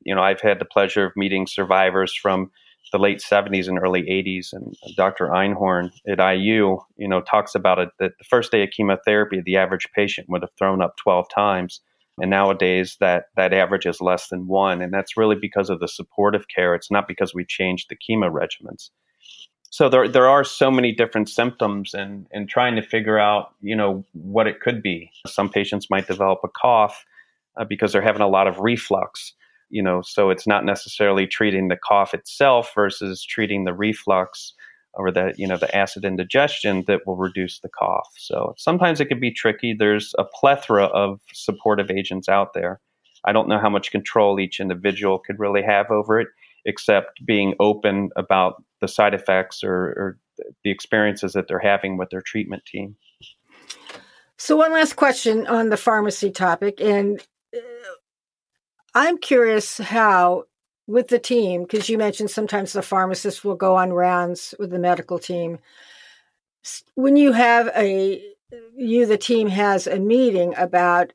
You 0.04 0.14
know, 0.14 0.22
I've 0.22 0.40
had 0.40 0.60
the 0.60 0.66
pleasure 0.66 1.04
of 1.04 1.14
meeting 1.16 1.48
survivors 1.48 2.14
from 2.14 2.52
the 2.92 3.00
late 3.00 3.20
70s 3.20 3.68
and 3.68 3.80
early 3.80 4.04
80s, 4.04 4.54
and 4.54 4.76
Dr. 4.96 5.28
Einhorn 5.28 5.92
at 6.08 6.20
IU, 6.20 6.78
you 6.98 7.08
know, 7.08 7.22
talks 7.22 7.56
about 7.56 7.80
it 7.80 7.90
that 8.00 8.18
the 8.18 8.24
first 8.24 8.52
day 8.52 8.64
of 8.64 8.70
chemotherapy, 8.72 9.42
the 9.42 9.58
average 9.58 9.88
patient 9.96 10.30
would 10.30 10.42
have 10.42 10.52
thrown 10.58 10.82
up 10.82 10.98
12 10.98 11.28
times. 11.34 11.82
And 12.20 12.32
nowadays, 12.32 12.98
that, 13.00 13.26
that 13.36 13.54
average 13.54 13.86
is 13.86 14.02
less 14.02 14.30
than 14.30 14.48
one. 14.48 14.82
And 14.82 14.92
that's 14.92 15.18
really 15.18 15.36
because 15.40 15.70
of 15.70 15.80
the 15.80 15.88
supportive 15.88 16.48
care. 16.48 16.74
It's 16.74 16.90
not 16.90 17.08
because 17.08 17.34
we 17.34 17.46
changed 17.46 17.90
the 17.90 17.96
chemo 17.96 18.32
regimens 18.32 18.90
so 19.70 19.90
there 19.90 20.08
there 20.08 20.28
are 20.28 20.44
so 20.44 20.72
many 20.72 20.92
different 20.92 21.30
symptoms 21.30 21.94
and 21.94 22.28
and 22.32 22.50
trying 22.50 22.76
to 22.76 22.82
figure 22.82 23.20
out 23.20 23.54
you 23.62 23.76
know 23.76 24.04
what 24.14 24.48
it 24.48 24.60
could 24.62 24.82
be 24.82 25.12
some 25.26 25.50
patients 25.50 25.90
might 25.90 26.08
develop 26.08 26.40
a 26.44 26.48
cough 26.50 27.06
uh, 27.58 27.66
because 27.66 27.92
they're 27.92 28.02
having 28.02 28.22
a 28.22 28.28
lot 28.28 28.48
of 28.48 28.60
reflux 28.60 29.34
you 29.70 29.82
know 29.82 30.02
so 30.02 30.30
it's 30.30 30.48
not 30.48 30.66
necessarily 30.66 31.28
treating 31.28 31.68
the 31.68 31.78
cough 31.78 32.14
itself 32.14 32.72
versus 32.76 33.24
treating 33.24 33.66
the 33.66 33.74
reflux 33.74 34.54
or 34.98 35.12
the 35.12 35.34
you 35.38 35.48
know 35.48 35.58
the 35.58 35.74
acid 35.76 36.04
indigestion 36.04 36.84
that 36.88 37.06
will 37.06 37.16
reduce 37.16 37.60
the 37.60 37.70
cough. 37.70 38.10
So 38.18 38.54
sometimes 38.58 39.00
it 39.00 39.06
can 39.06 39.20
be 39.20 39.32
tricky. 39.32 39.74
There's 39.78 40.14
a 40.18 40.26
plethora 40.26 40.86
of 40.86 41.22
supportive 41.34 41.92
agents 41.92 42.28
out 42.28 42.54
there. 42.54 42.82
I 43.24 43.32
don't 43.32 43.48
know 43.48 43.60
how 43.60 43.70
much 43.70 43.92
control 43.92 44.40
each 44.40 44.60
individual 44.60 45.20
could 45.20 45.40
really 45.40 45.62
have 45.62 45.92
over 45.92 46.20
it 46.20 46.28
except 46.66 47.26
being 47.26 47.54
open 47.60 48.10
about 48.18 48.62
the 48.82 48.88
side 48.88 49.14
effects 49.14 49.64
or, 49.64 49.72
or 49.72 50.18
the 50.64 50.72
experiences 50.72 51.34
that 51.34 51.48
they're 51.48 51.60
having 51.60 51.98
with 51.98 52.10
their 52.10 52.22
treatment 52.22 52.64
team. 52.66 52.96
So, 54.38 54.56
one 54.56 54.74
last 54.74 54.96
question 54.96 55.48
on 55.48 55.70
the 55.70 55.78
pharmacy 55.78 56.30
topic, 56.30 56.80
and 56.80 57.26
I'm 58.98 59.20
curious 59.20 59.78
how, 59.78 60.46
with 60.88 61.10
the 61.10 61.20
team, 61.20 61.62
because 61.62 61.88
you 61.88 62.00
mentioned 62.00 62.32
sometimes 62.32 62.74
the 62.74 62.82
pharmacist 62.82 63.46
will 63.46 63.54
go 63.56 63.76
on 63.76 63.94
rounds 63.94 64.56
with 64.58 64.72
the 64.72 64.80
medical 64.80 65.20
team. 65.20 65.60
When 66.96 67.16
you 67.16 67.32
have 67.32 67.68
a, 67.76 68.24
you, 68.76 69.06
the 69.06 69.20
team 69.20 69.50
has 69.50 69.86
a 69.86 70.00
meeting 70.00 70.56
about 70.58 71.14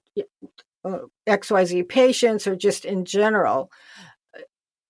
uh, 0.85 0.99
XYZ 1.27 1.89
patients 1.89 2.47
or 2.47 2.55
just 2.55 2.85
in 2.85 3.05
general, 3.05 3.73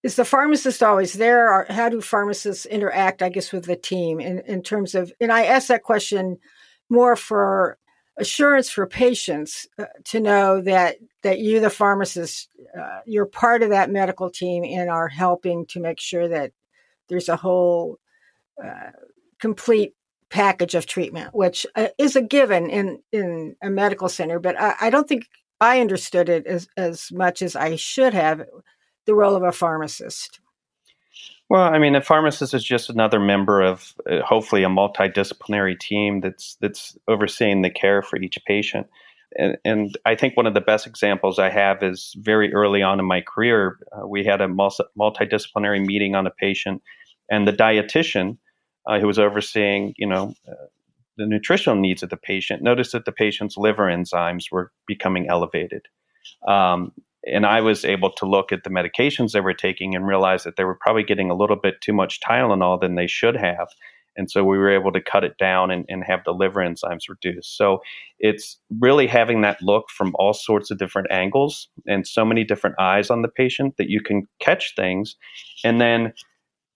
is 0.03 0.17
the 0.17 0.25
pharmacist 0.27 0.83
always 0.83 1.15
there 1.15 1.49
or 1.49 1.65
how 1.71 1.89
do 1.89 2.01
pharmacists 2.01 2.67
interact 2.67 3.23
i 3.23 3.29
guess 3.29 3.53
with 3.53 3.67
the 3.67 3.77
team 3.77 4.19
in, 4.19 4.41
in 4.41 4.61
terms 4.61 4.97
of 4.97 5.13
and 5.21 5.31
i 5.31 5.45
ask 5.45 5.69
that 5.69 5.85
question 5.85 6.37
more 6.91 7.15
for 7.15 7.79
assurance 8.19 8.69
for 8.69 8.85
patients 8.85 9.69
uh, 9.79 9.85
to 10.05 10.19
know 10.19 10.61
that 10.61 10.97
that 11.23 11.39
you 11.39 11.61
the 11.61 11.71
pharmacist 11.71 12.49
uh, 12.79 13.01
you're 13.07 13.27
part 13.27 13.63
of 13.63 13.71
that 13.71 13.91
medical 13.91 14.31
team 14.31 14.65
and 14.65 14.91
are 14.91 15.09
helping 15.09 15.67
to 15.67 15.81
make 15.81 16.01
sure 16.01 16.29
that 16.29 16.53
there's 17.09 17.29
a 17.29 17.37
whole 17.37 17.99
uh, 18.63 18.91
complete 19.39 19.95
package 20.31 20.75
of 20.75 20.87
treatment 20.87 21.35
which 21.35 21.67
uh, 21.77 21.89
is 21.99 22.17
a 22.17 22.23
given 22.23 22.71
in 22.71 22.99
in 23.13 23.57
a 23.63 23.71
medical 23.71 24.09
center 24.09 24.39
but 24.39 24.59
I, 24.61 24.75
I 24.83 24.91
don't 24.91 25.09
think 25.09 25.27
i 25.61 25.81
understood 25.81 26.29
it 26.29 26.47
as 26.47 26.69
as 26.77 27.13
much 27.13 27.43
as 27.43 27.55
i 27.55 27.77
should 27.77 28.15
have 28.15 28.43
the 29.07 29.15
role 29.15 29.37
of 29.37 29.43
a 29.43 29.53
pharmacist? 29.53 30.41
Well, 31.49 31.63
I 31.63 31.79
mean, 31.79 31.95
a 31.95 32.01
pharmacist 32.01 32.55
is 32.55 32.65
just 32.65 32.89
another 32.89 33.21
member 33.21 33.61
of 33.61 33.95
uh, 34.11 34.21
hopefully 34.23 34.63
a 34.63 34.69
multidisciplinary 34.69 35.79
team 35.79 36.21
that's 36.21 36.57
that's 36.61 36.97
overseeing 37.09 37.63
the 37.63 37.71
care 37.71 38.01
for 38.01 38.17
each 38.17 38.39
patient. 38.47 38.87
And, 39.37 39.57
and, 39.65 39.99
I 40.05 40.15
think 40.15 40.37
one 40.37 40.47
of 40.47 40.55
the 40.55 40.61
best 40.61 40.87
examples 40.87 41.39
I 41.39 41.51
have 41.51 41.83
is 41.83 42.15
very 42.19 42.53
early 42.53 42.83
on 42.83 43.01
in 43.01 43.07
my 43.07 43.21
career, 43.21 43.79
uh, 43.93 44.07
we 44.07 44.25
had 44.25 44.41
a 44.41 44.47
multidisciplinary 44.47 45.85
meeting 45.85 46.15
on 46.15 46.27
a 46.27 46.31
patient, 46.31 46.83
and 47.31 47.47
the 47.47 47.53
dietitian 47.53 48.39
uh, 48.87 48.99
who 48.99 49.07
was 49.07 49.19
overseeing, 49.19 49.95
you 49.97 50.07
know, 50.07 50.35
uh, 50.49 50.67
the 51.17 51.27
nutritional 51.27 51.79
needs 51.79 52.03
of 52.03 52.11
the 52.11 52.17
patient 52.17 52.63
noticed 52.63 52.93
that 52.93 53.05
the 53.05 53.13
patient's 53.13 53.57
liver 53.57 53.87
enzymes 53.87 54.45
were 54.51 54.73
becoming 54.87 55.29
elevated. 55.29 55.87
Um, 56.47 56.93
and 57.25 57.47
I 57.47 57.61
was 57.61 57.85
able 57.85 58.11
to 58.13 58.27
look 58.27 58.51
at 58.51 58.65
the 58.65 58.71
medications 58.71 59.33
they 59.33 59.41
were 59.41 59.55
taking 59.55 59.95
and 59.95 60.07
realize 60.07 60.45
that 60.45 60.57
they 60.57 60.65
were 60.65 60.79
probably 60.81 61.05
getting 61.05 61.31
a 61.31 61.37
little 61.37 61.57
bit 61.57 61.81
too 61.81 61.93
much 61.93 62.21
Tylenol 62.21 62.81
than 62.81 62.97
they 62.97 63.07
should 63.07 63.37
have. 63.37 63.69
And 64.17 64.31
so 64.31 64.45
we 64.45 64.59
were 64.59 64.71
able 64.71 64.93
to 64.93 65.01
cut 65.01 65.25
it 65.25 65.37
down 65.39 65.71
and, 65.71 65.85
and 65.89 66.05
have 66.05 66.21
the 66.25 66.33
liver 66.33 66.61
enzymes 66.61 67.09
reduced. 67.09 67.57
So 67.57 67.81
it's 68.19 68.59
really 68.81 69.07
having 69.07 69.41
that 69.43 69.63
look 69.63 69.91
from 69.91 70.15
all 70.17 70.35
sorts 70.35 70.71
of 70.71 70.79
different 70.79 71.11
angles 71.11 71.69
and 71.87 72.07
so 72.07 72.25
many 72.25 72.45
different 72.45 72.77
eyes 72.79 73.11
on 73.11 73.23
the 73.23 73.29
patient 73.29 73.77
that 73.79 73.89
you 73.89 74.01
can 74.01 74.29
catch 74.41 74.75
things. 74.77 75.17
And 75.65 75.81
then 75.81 76.13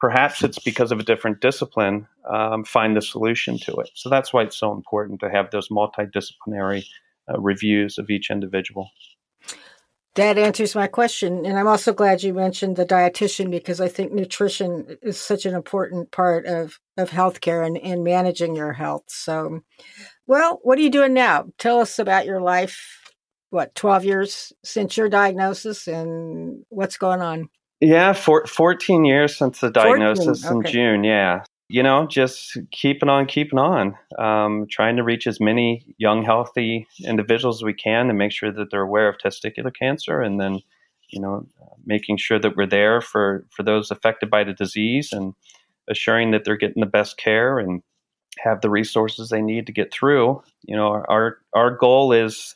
perhaps 0.01 0.43
it's 0.43 0.59
because 0.59 0.93
of 0.93 1.01
a 1.01 1.05
different 1.05 1.41
discipline, 1.41 2.07
um, 2.31 2.65
find 2.65 2.97
the 2.97 3.03
solution 3.03 3.59
to 3.59 3.77
it. 3.77 3.91
So 3.95 4.09
that's 4.09 4.33
why 4.33 4.43
it's 4.43 4.57
so 4.57 4.73
important 4.73 5.21
to 5.21 5.31
have 5.31 5.51
those 5.51 5.69
multidisciplinary 5.69 6.85
uh, 7.29 7.41
reviews 7.41 7.99
of 7.99 8.11
each 8.11 8.31
individual. 8.31 8.91
That 10.17 10.39
answers 10.39 10.75
my 10.75 10.87
question. 10.87 11.45
And 11.45 11.59
I'm 11.59 11.67
also 11.67 11.93
glad 11.93 12.23
you 12.23 12.33
mentioned 12.33 12.77
the 12.77 12.87
dietitian 12.87 13.51
because 13.51 13.83
I 13.83 13.89
think 13.89 14.13
nutrition 14.13 14.97
is 15.03 15.21
such 15.21 15.45
an 15.45 15.55
important 15.55 16.11
part 16.11 16.47
of, 16.47 16.79
of 16.97 17.11
healthcare 17.11 17.65
and, 17.65 17.77
and 17.79 18.03
managing 18.03 18.57
your 18.57 18.73
health. 18.73 19.05
So, 19.09 19.61
well, 20.27 20.59
what 20.63 20.79
are 20.79 20.83
you 20.83 20.91
doing 20.91 21.13
now? 21.13 21.45
Tell 21.59 21.81
us 21.81 21.99
about 21.99 22.25
your 22.25 22.41
life. 22.41 23.13
What, 23.51 23.75
12 23.75 24.05
years 24.05 24.53
since 24.65 24.97
your 24.97 25.09
diagnosis 25.11 25.87
and 25.87 26.65
what's 26.71 26.97
going 26.97 27.21
on? 27.21 27.49
Yeah, 27.81 28.15
for, 28.15 28.47
14 28.47 29.05
years 29.05 29.37
since 29.37 29.61
the 29.61 29.71
diagnosis 29.71 30.43
14, 30.43 30.59
okay. 30.59 30.69
in 30.69 30.73
June. 30.73 31.05
Yeah 31.05 31.43
you 31.69 31.83
know, 31.83 32.07
just 32.07 32.57
keeping 32.71 33.09
on, 33.09 33.27
keeping 33.27 33.59
on, 33.59 33.97
um, 34.19 34.67
trying 34.71 34.97
to 34.97 35.03
reach 35.03 35.27
as 35.27 35.41
many 35.41 35.85
young, 35.99 36.23
healthy 36.23 36.87
individuals 37.05 37.59
as 37.59 37.65
we 37.65 37.75
can 37.75 38.07
to 38.07 38.15
make 38.15 38.33
sure 38.33 38.53
that 38.53 38.71
they're 38.71 38.83
aware 38.83 39.09
of 39.09 39.17
testicular 39.19 39.75
cancer, 39.75 40.21
and 40.21 40.41
then, 40.41 40.61
you 41.11 41.21
know, 41.21 41.47
making 41.85 42.19
sure 42.19 42.39
that 42.39 42.57
we're 42.57 42.67
there 42.67 43.01
for 43.01 43.45
for 43.51 43.63
those 43.63 43.91
affected 43.91 44.31
by 44.31 44.45
the 44.45 44.53
disease, 44.53 45.13
and 45.13 45.35
assuring 45.89 46.31
that 46.31 46.45
they're 46.45 46.57
getting 46.57 46.81
the 46.81 46.87
best 46.87 47.17
care 47.17 47.59
and 47.59 47.83
have 48.39 48.61
the 48.61 48.71
resources 48.71 49.29
they 49.29 49.43
need 49.43 49.67
to 49.67 49.73
get 49.73 49.93
through. 49.93 50.43
You 50.63 50.77
know, 50.77 51.05
our 51.09 51.39
our 51.53 51.71
goal 51.71 52.13
is 52.13 52.55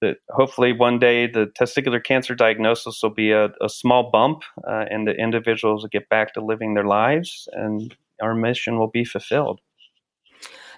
that 0.00 0.16
hopefully 0.30 0.72
one 0.72 0.98
day 0.98 1.26
the 1.26 1.46
testicular 1.60 2.02
cancer 2.02 2.34
diagnosis 2.34 3.00
will 3.02 3.10
be 3.10 3.32
a, 3.32 3.50
a 3.60 3.68
small 3.68 4.10
bump, 4.10 4.42
uh, 4.66 4.86
and 4.90 5.06
the 5.06 5.14
individuals 5.14 5.82
will 5.82 5.88
get 5.90 6.08
back 6.08 6.34
to 6.34 6.40
living 6.40 6.74
their 6.74 6.86
lives 6.86 7.48
and 7.52 7.94
our 8.20 8.34
mission 8.34 8.78
will 8.78 8.90
be 8.90 9.04
fulfilled. 9.04 9.60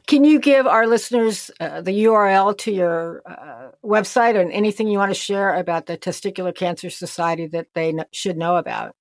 Can 0.07 0.25
you 0.25 0.41
give 0.41 0.67
our 0.67 0.87
listeners 0.87 1.51
uh, 1.61 1.81
the 1.81 2.05
URL 2.05 2.57
to 2.59 2.73
your 2.73 3.23
uh, 3.25 3.71
website 3.85 4.41
and 4.41 4.51
anything 4.53 4.89
you 4.89 4.99
want 4.99 5.11
to 5.11 5.19
share 5.19 5.55
about 5.55 5.87
the 5.87 5.97
Testicular 5.97 6.55
Cancer 6.55 6.91
Society 6.91 7.47
that 7.49 7.69
they 7.75 7.95
should 8.13 8.37
know 8.37 8.57
about, 8.57 8.97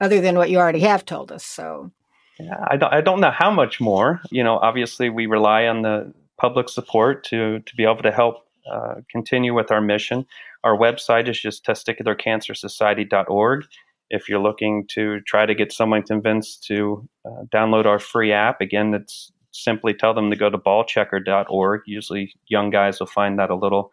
other 0.00 0.20
than 0.20 0.36
what 0.36 0.50
you 0.50 0.58
already 0.58 0.80
have 0.80 1.04
told 1.04 1.32
us? 1.32 1.44
So, 1.44 1.90
yeah, 2.38 2.64
I 2.68 2.76
don't, 2.76 2.92
I 2.94 3.00
don't 3.00 3.20
know 3.20 3.32
how 3.32 3.50
much 3.50 3.80
more. 3.80 4.20
You 4.30 4.44
know, 4.44 4.58
obviously, 4.58 5.10
we 5.10 5.26
rely 5.26 5.66
on 5.66 5.82
the 5.82 6.12
public 6.38 6.68
support 6.68 7.24
to 7.24 7.58
to 7.60 7.76
be 7.76 7.82
able 7.84 8.02
to 8.02 8.12
help 8.12 8.46
uh, 8.70 8.94
continue 9.10 9.54
with 9.54 9.72
our 9.72 9.80
mission. 9.80 10.24
Our 10.62 10.76
website 10.76 11.28
is 11.28 11.40
just 11.40 11.66
testicularcancersociety.org 11.66 13.64
if 14.10 14.28
you're 14.28 14.40
looking 14.40 14.86
to 14.94 15.20
try 15.26 15.46
to 15.46 15.54
get 15.54 15.72
someone 15.72 16.02
convinced 16.02 16.64
to 16.64 17.08
uh, 17.24 17.44
download 17.52 17.86
our 17.86 17.98
free 17.98 18.32
app, 18.32 18.60
again, 18.60 18.94
it's 18.94 19.32
simply 19.52 19.94
tell 19.94 20.14
them 20.14 20.30
to 20.30 20.36
go 20.36 20.50
to 20.50 20.58
ballchecker.org. 20.58 21.82
Usually, 21.86 22.34
young 22.46 22.70
guys 22.70 23.00
will 23.00 23.06
find 23.06 23.38
that 23.38 23.50
a 23.50 23.54
little 23.54 23.92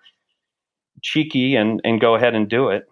cheeky 1.02 1.56
and, 1.56 1.82
and 1.84 2.02
go 2.02 2.15
ahead 2.15 2.36
and 2.36 2.50
do 2.50 2.69
it. 2.69 2.88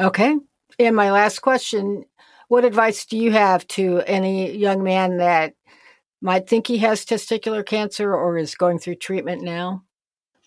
Okay. 0.00 0.36
And 0.78 0.96
my 0.96 1.12
last 1.12 1.40
question 1.40 2.04
What 2.48 2.64
advice 2.64 3.06
do 3.06 3.16
you 3.16 3.32
have 3.32 3.66
to 3.68 4.02
any 4.06 4.56
young 4.56 4.82
man 4.82 5.18
that 5.18 5.54
might 6.20 6.48
think 6.48 6.66
he 6.66 6.78
has 6.78 7.04
testicular 7.04 7.64
cancer 7.64 8.14
or 8.14 8.38
is 8.38 8.54
going 8.54 8.78
through 8.78 8.96
treatment 8.96 9.42
now? 9.42 9.84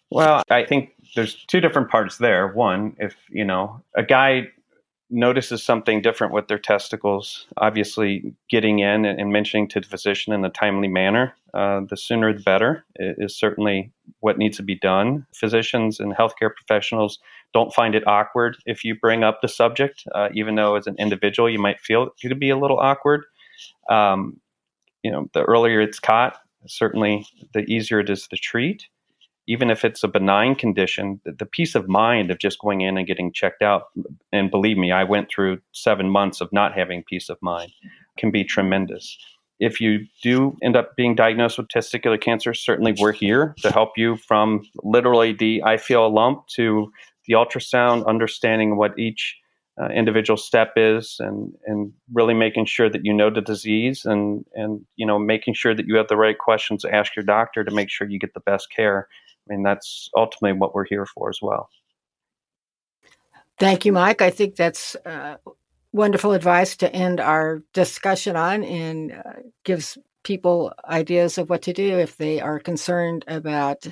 Well, 0.09 0.41
I 0.49 0.65
think 0.65 0.91
there's 1.15 1.35
two 1.45 1.59
different 1.59 1.89
parts 1.89 2.17
there. 2.17 2.47
One, 2.47 2.95
if, 2.97 3.15
you 3.29 3.43
know, 3.43 3.83
a 3.95 4.03
guy 4.03 4.47
notices 5.09 5.63
something 5.63 6.01
different 6.01 6.33
with 6.33 6.47
their 6.47 6.59
testicles, 6.59 7.47
obviously 7.57 8.33
getting 8.49 8.79
in 8.79 9.05
and 9.05 9.31
mentioning 9.31 9.67
to 9.69 9.79
the 9.79 9.87
physician 9.87 10.33
in 10.33 10.43
a 10.43 10.49
timely 10.49 10.87
manner, 10.87 11.33
uh, 11.53 11.81
the 11.89 11.95
sooner 11.97 12.33
the 12.33 12.41
better 12.41 12.83
is 12.95 13.37
certainly 13.37 13.91
what 14.19 14.37
needs 14.37 14.57
to 14.57 14.63
be 14.63 14.75
done. 14.75 15.25
Physicians 15.33 15.99
and 15.99 16.13
healthcare 16.13 16.53
professionals 16.53 17.19
don't 17.53 17.73
find 17.73 17.95
it 17.95 18.05
awkward 18.05 18.57
if 18.65 18.83
you 18.83 18.95
bring 18.95 19.23
up 19.23 19.41
the 19.41 19.47
subject, 19.47 20.03
uh, 20.13 20.29
even 20.33 20.55
though 20.55 20.75
as 20.75 20.87
an 20.87 20.95
individual 20.99 21.49
you 21.49 21.59
might 21.59 21.79
feel 21.79 22.03
it 22.03 22.11
could 22.21 22.39
be 22.39 22.49
a 22.49 22.57
little 22.57 22.79
awkward. 22.79 23.23
Um, 23.89 24.39
you 25.03 25.11
know, 25.11 25.29
the 25.33 25.43
earlier 25.43 25.79
it's 25.79 25.99
caught, 25.99 26.37
certainly 26.67 27.25
the 27.53 27.61
easier 27.61 28.01
it 28.01 28.09
is 28.09 28.27
to 28.27 28.35
treat 28.35 28.87
even 29.47 29.69
if 29.69 29.85
it's 29.85 30.03
a 30.03 30.07
benign 30.09 30.55
condition, 30.55 31.21
the, 31.23 31.45
peace 31.45 31.73
of 31.73 31.87
mind 31.87 32.29
of 32.29 32.37
just 32.37 32.59
going 32.59 32.81
in 32.81 32.97
and 32.97 33.07
getting 33.07 33.31
checked 33.31 33.61
out, 33.61 33.85
and 34.33 34.51
believe 34.51 34.77
me, 34.77 34.91
I 34.91 35.05
went 35.05 35.29
through 35.29 35.59
seven 35.71 36.09
months 36.09 36.41
of 36.41 36.51
not 36.51 36.73
having 36.73 37.03
peace 37.03 37.29
of 37.29 37.37
mind, 37.41 37.71
can 38.17 38.29
be 38.29 38.43
tremendous. 38.43 39.17
If 39.59 39.79
you 39.79 40.05
do 40.21 40.55
end 40.61 40.75
up 40.75 40.95
being 40.95 41.15
diagnosed 41.15 41.57
with 41.57 41.69
testicular 41.69 42.19
cancer, 42.19 42.53
certainly 42.53 42.93
we're 42.99 43.13
here 43.13 43.55
to 43.61 43.71
help 43.71 43.91
you 43.97 44.17
from 44.17 44.63
literally 44.83 45.33
the 45.33 45.63
I 45.63 45.77
feel 45.77 46.05
a 46.05 46.09
lump 46.09 46.45
to 46.55 46.91
the 47.25 47.33
ultrasound, 47.33 48.05
understanding 48.05 48.75
what 48.75 48.99
each 48.99 49.35
uh, 49.81 49.87
individual 49.89 50.37
step 50.37 50.73
is 50.75 51.17
and 51.19 51.53
and 51.65 51.93
really 52.13 52.33
making 52.33 52.65
sure 52.65 52.89
that 52.89 53.05
you 53.05 53.13
know 53.13 53.29
the 53.29 53.41
disease 53.41 54.05
and 54.05 54.43
and 54.55 54.81
you 54.95 55.05
know 55.05 55.19
making 55.19 55.53
sure 55.53 55.75
that 55.75 55.87
you 55.87 55.95
have 55.95 56.07
the 56.07 56.17
right 56.17 56.39
questions 56.39 56.81
to 56.81 56.93
ask 56.93 57.15
your 57.15 57.23
doctor 57.23 57.63
to 57.63 57.71
make 57.71 57.89
sure 57.89 58.09
you 58.09 58.17
get 58.17 58.33
the 58.33 58.39
best 58.39 58.69
care 58.75 59.07
I 59.47 59.53
mean, 59.53 59.63
that's 59.63 60.09
ultimately 60.15 60.57
what 60.57 60.75
we're 60.75 60.85
here 60.85 61.05
for 61.05 61.29
as 61.29 61.39
well. 61.41 61.69
Thank 63.59 63.85
you, 63.85 63.91
Mike. 63.91 64.21
I 64.21 64.29
think 64.29 64.55
that's 64.55 64.95
uh, 65.05 65.37
wonderful 65.91 66.33
advice 66.33 66.75
to 66.77 66.93
end 66.93 67.19
our 67.19 67.63
discussion 67.73 68.35
on 68.35 68.63
and 68.63 69.13
uh, 69.13 69.41
gives 69.63 69.97
people 70.23 70.73
ideas 70.85 71.37
of 71.37 71.49
what 71.49 71.61
to 71.63 71.73
do 71.73 71.97
if 71.97 72.17
they 72.17 72.39
are 72.39 72.59
concerned 72.59 73.23
about 73.27 73.87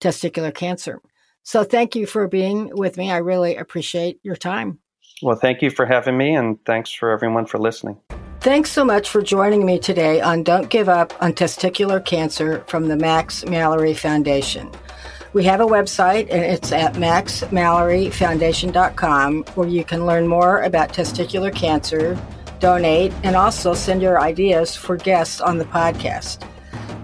testicular 0.00 0.52
cancer. 0.52 1.00
So, 1.42 1.62
thank 1.62 1.94
you 1.94 2.06
for 2.06 2.26
being 2.26 2.70
with 2.74 2.96
me. 2.96 3.10
I 3.10 3.18
really 3.18 3.56
appreciate 3.56 4.18
your 4.22 4.36
time. 4.36 4.78
Well, 5.22 5.36
thank 5.36 5.62
you 5.62 5.70
for 5.70 5.86
having 5.86 6.16
me, 6.16 6.34
and 6.34 6.58
thanks 6.64 6.90
for 6.90 7.10
everyone 7.10 7.46
for 7.46 7.58
listening. 7.58 7.98
Thanks 8.40 8.70
so 8.70 8.84
much 8.84 9.08
for 9.08 9.22
joining 9.22 9.64
me 9.64 9.78
today 9.78 10.20
on 10.20 10.42
Don't 10.42 10.68
Give 10.68 10.88
Up 10.88 11.14
on 11.22 11.32
Testicular 11.32 12.04
Cancer 12.04 12.62
from 12.66 12.88
the 12.88 12.96
Max 12.96 13.44
Mallory 13.46 13.94
Foundation. 13.94 14.70
We 15.34 15.44
have 15.44 15.60
a 15.60 15.66
website 15.66 16.28
and 16.30 16.42
it's 16.44 16.70
at 16.70 16.94
maxmalloryfoundation.com 16.94 19.44
where 19.56 19.68
you 19.68 19.82
can 19.82 20.06
learn 20.06 20.28
more 20.28 20.62
about 20.62 20.90
testicular 20.90 21.52
cancer, 21.52 22.16
donate, 22.60 23.12
and 23.24 23.34
also 23.34 23.74
send 23.74 24.00
your 24.00 24.20
ideas 24.20 24.76
for 24.76 24.96
guests 24.96 25.40
on 25.40 25.58
the 25.58 25.64
podcast. 25.64 26.48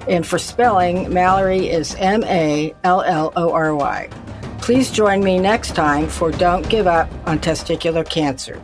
And 0.08 0.24
for 0.24 0.38
spelling, 0.38 1.12
Mallory 1.12 1.70
is 1.70 1.96
M 1.96 2.22
A 2.22 2.72
L 2.84 3.02
L 3.02 3.32
O 3.34 3.52
R 3.52 3.74
Y. 3.74 4.08
Please 4.58 4.92
join 4.92 5.24
me 5.24 5.40
next 5.40 5.74
time 5.74 6.06
for 6.06 6.30
Don't 6.30 6.68
Give 6.68 6.86
Up 6.86 7.10
on 7.26 7.40
Testicular 7.40 8.08
Cancer. 8.08 8.62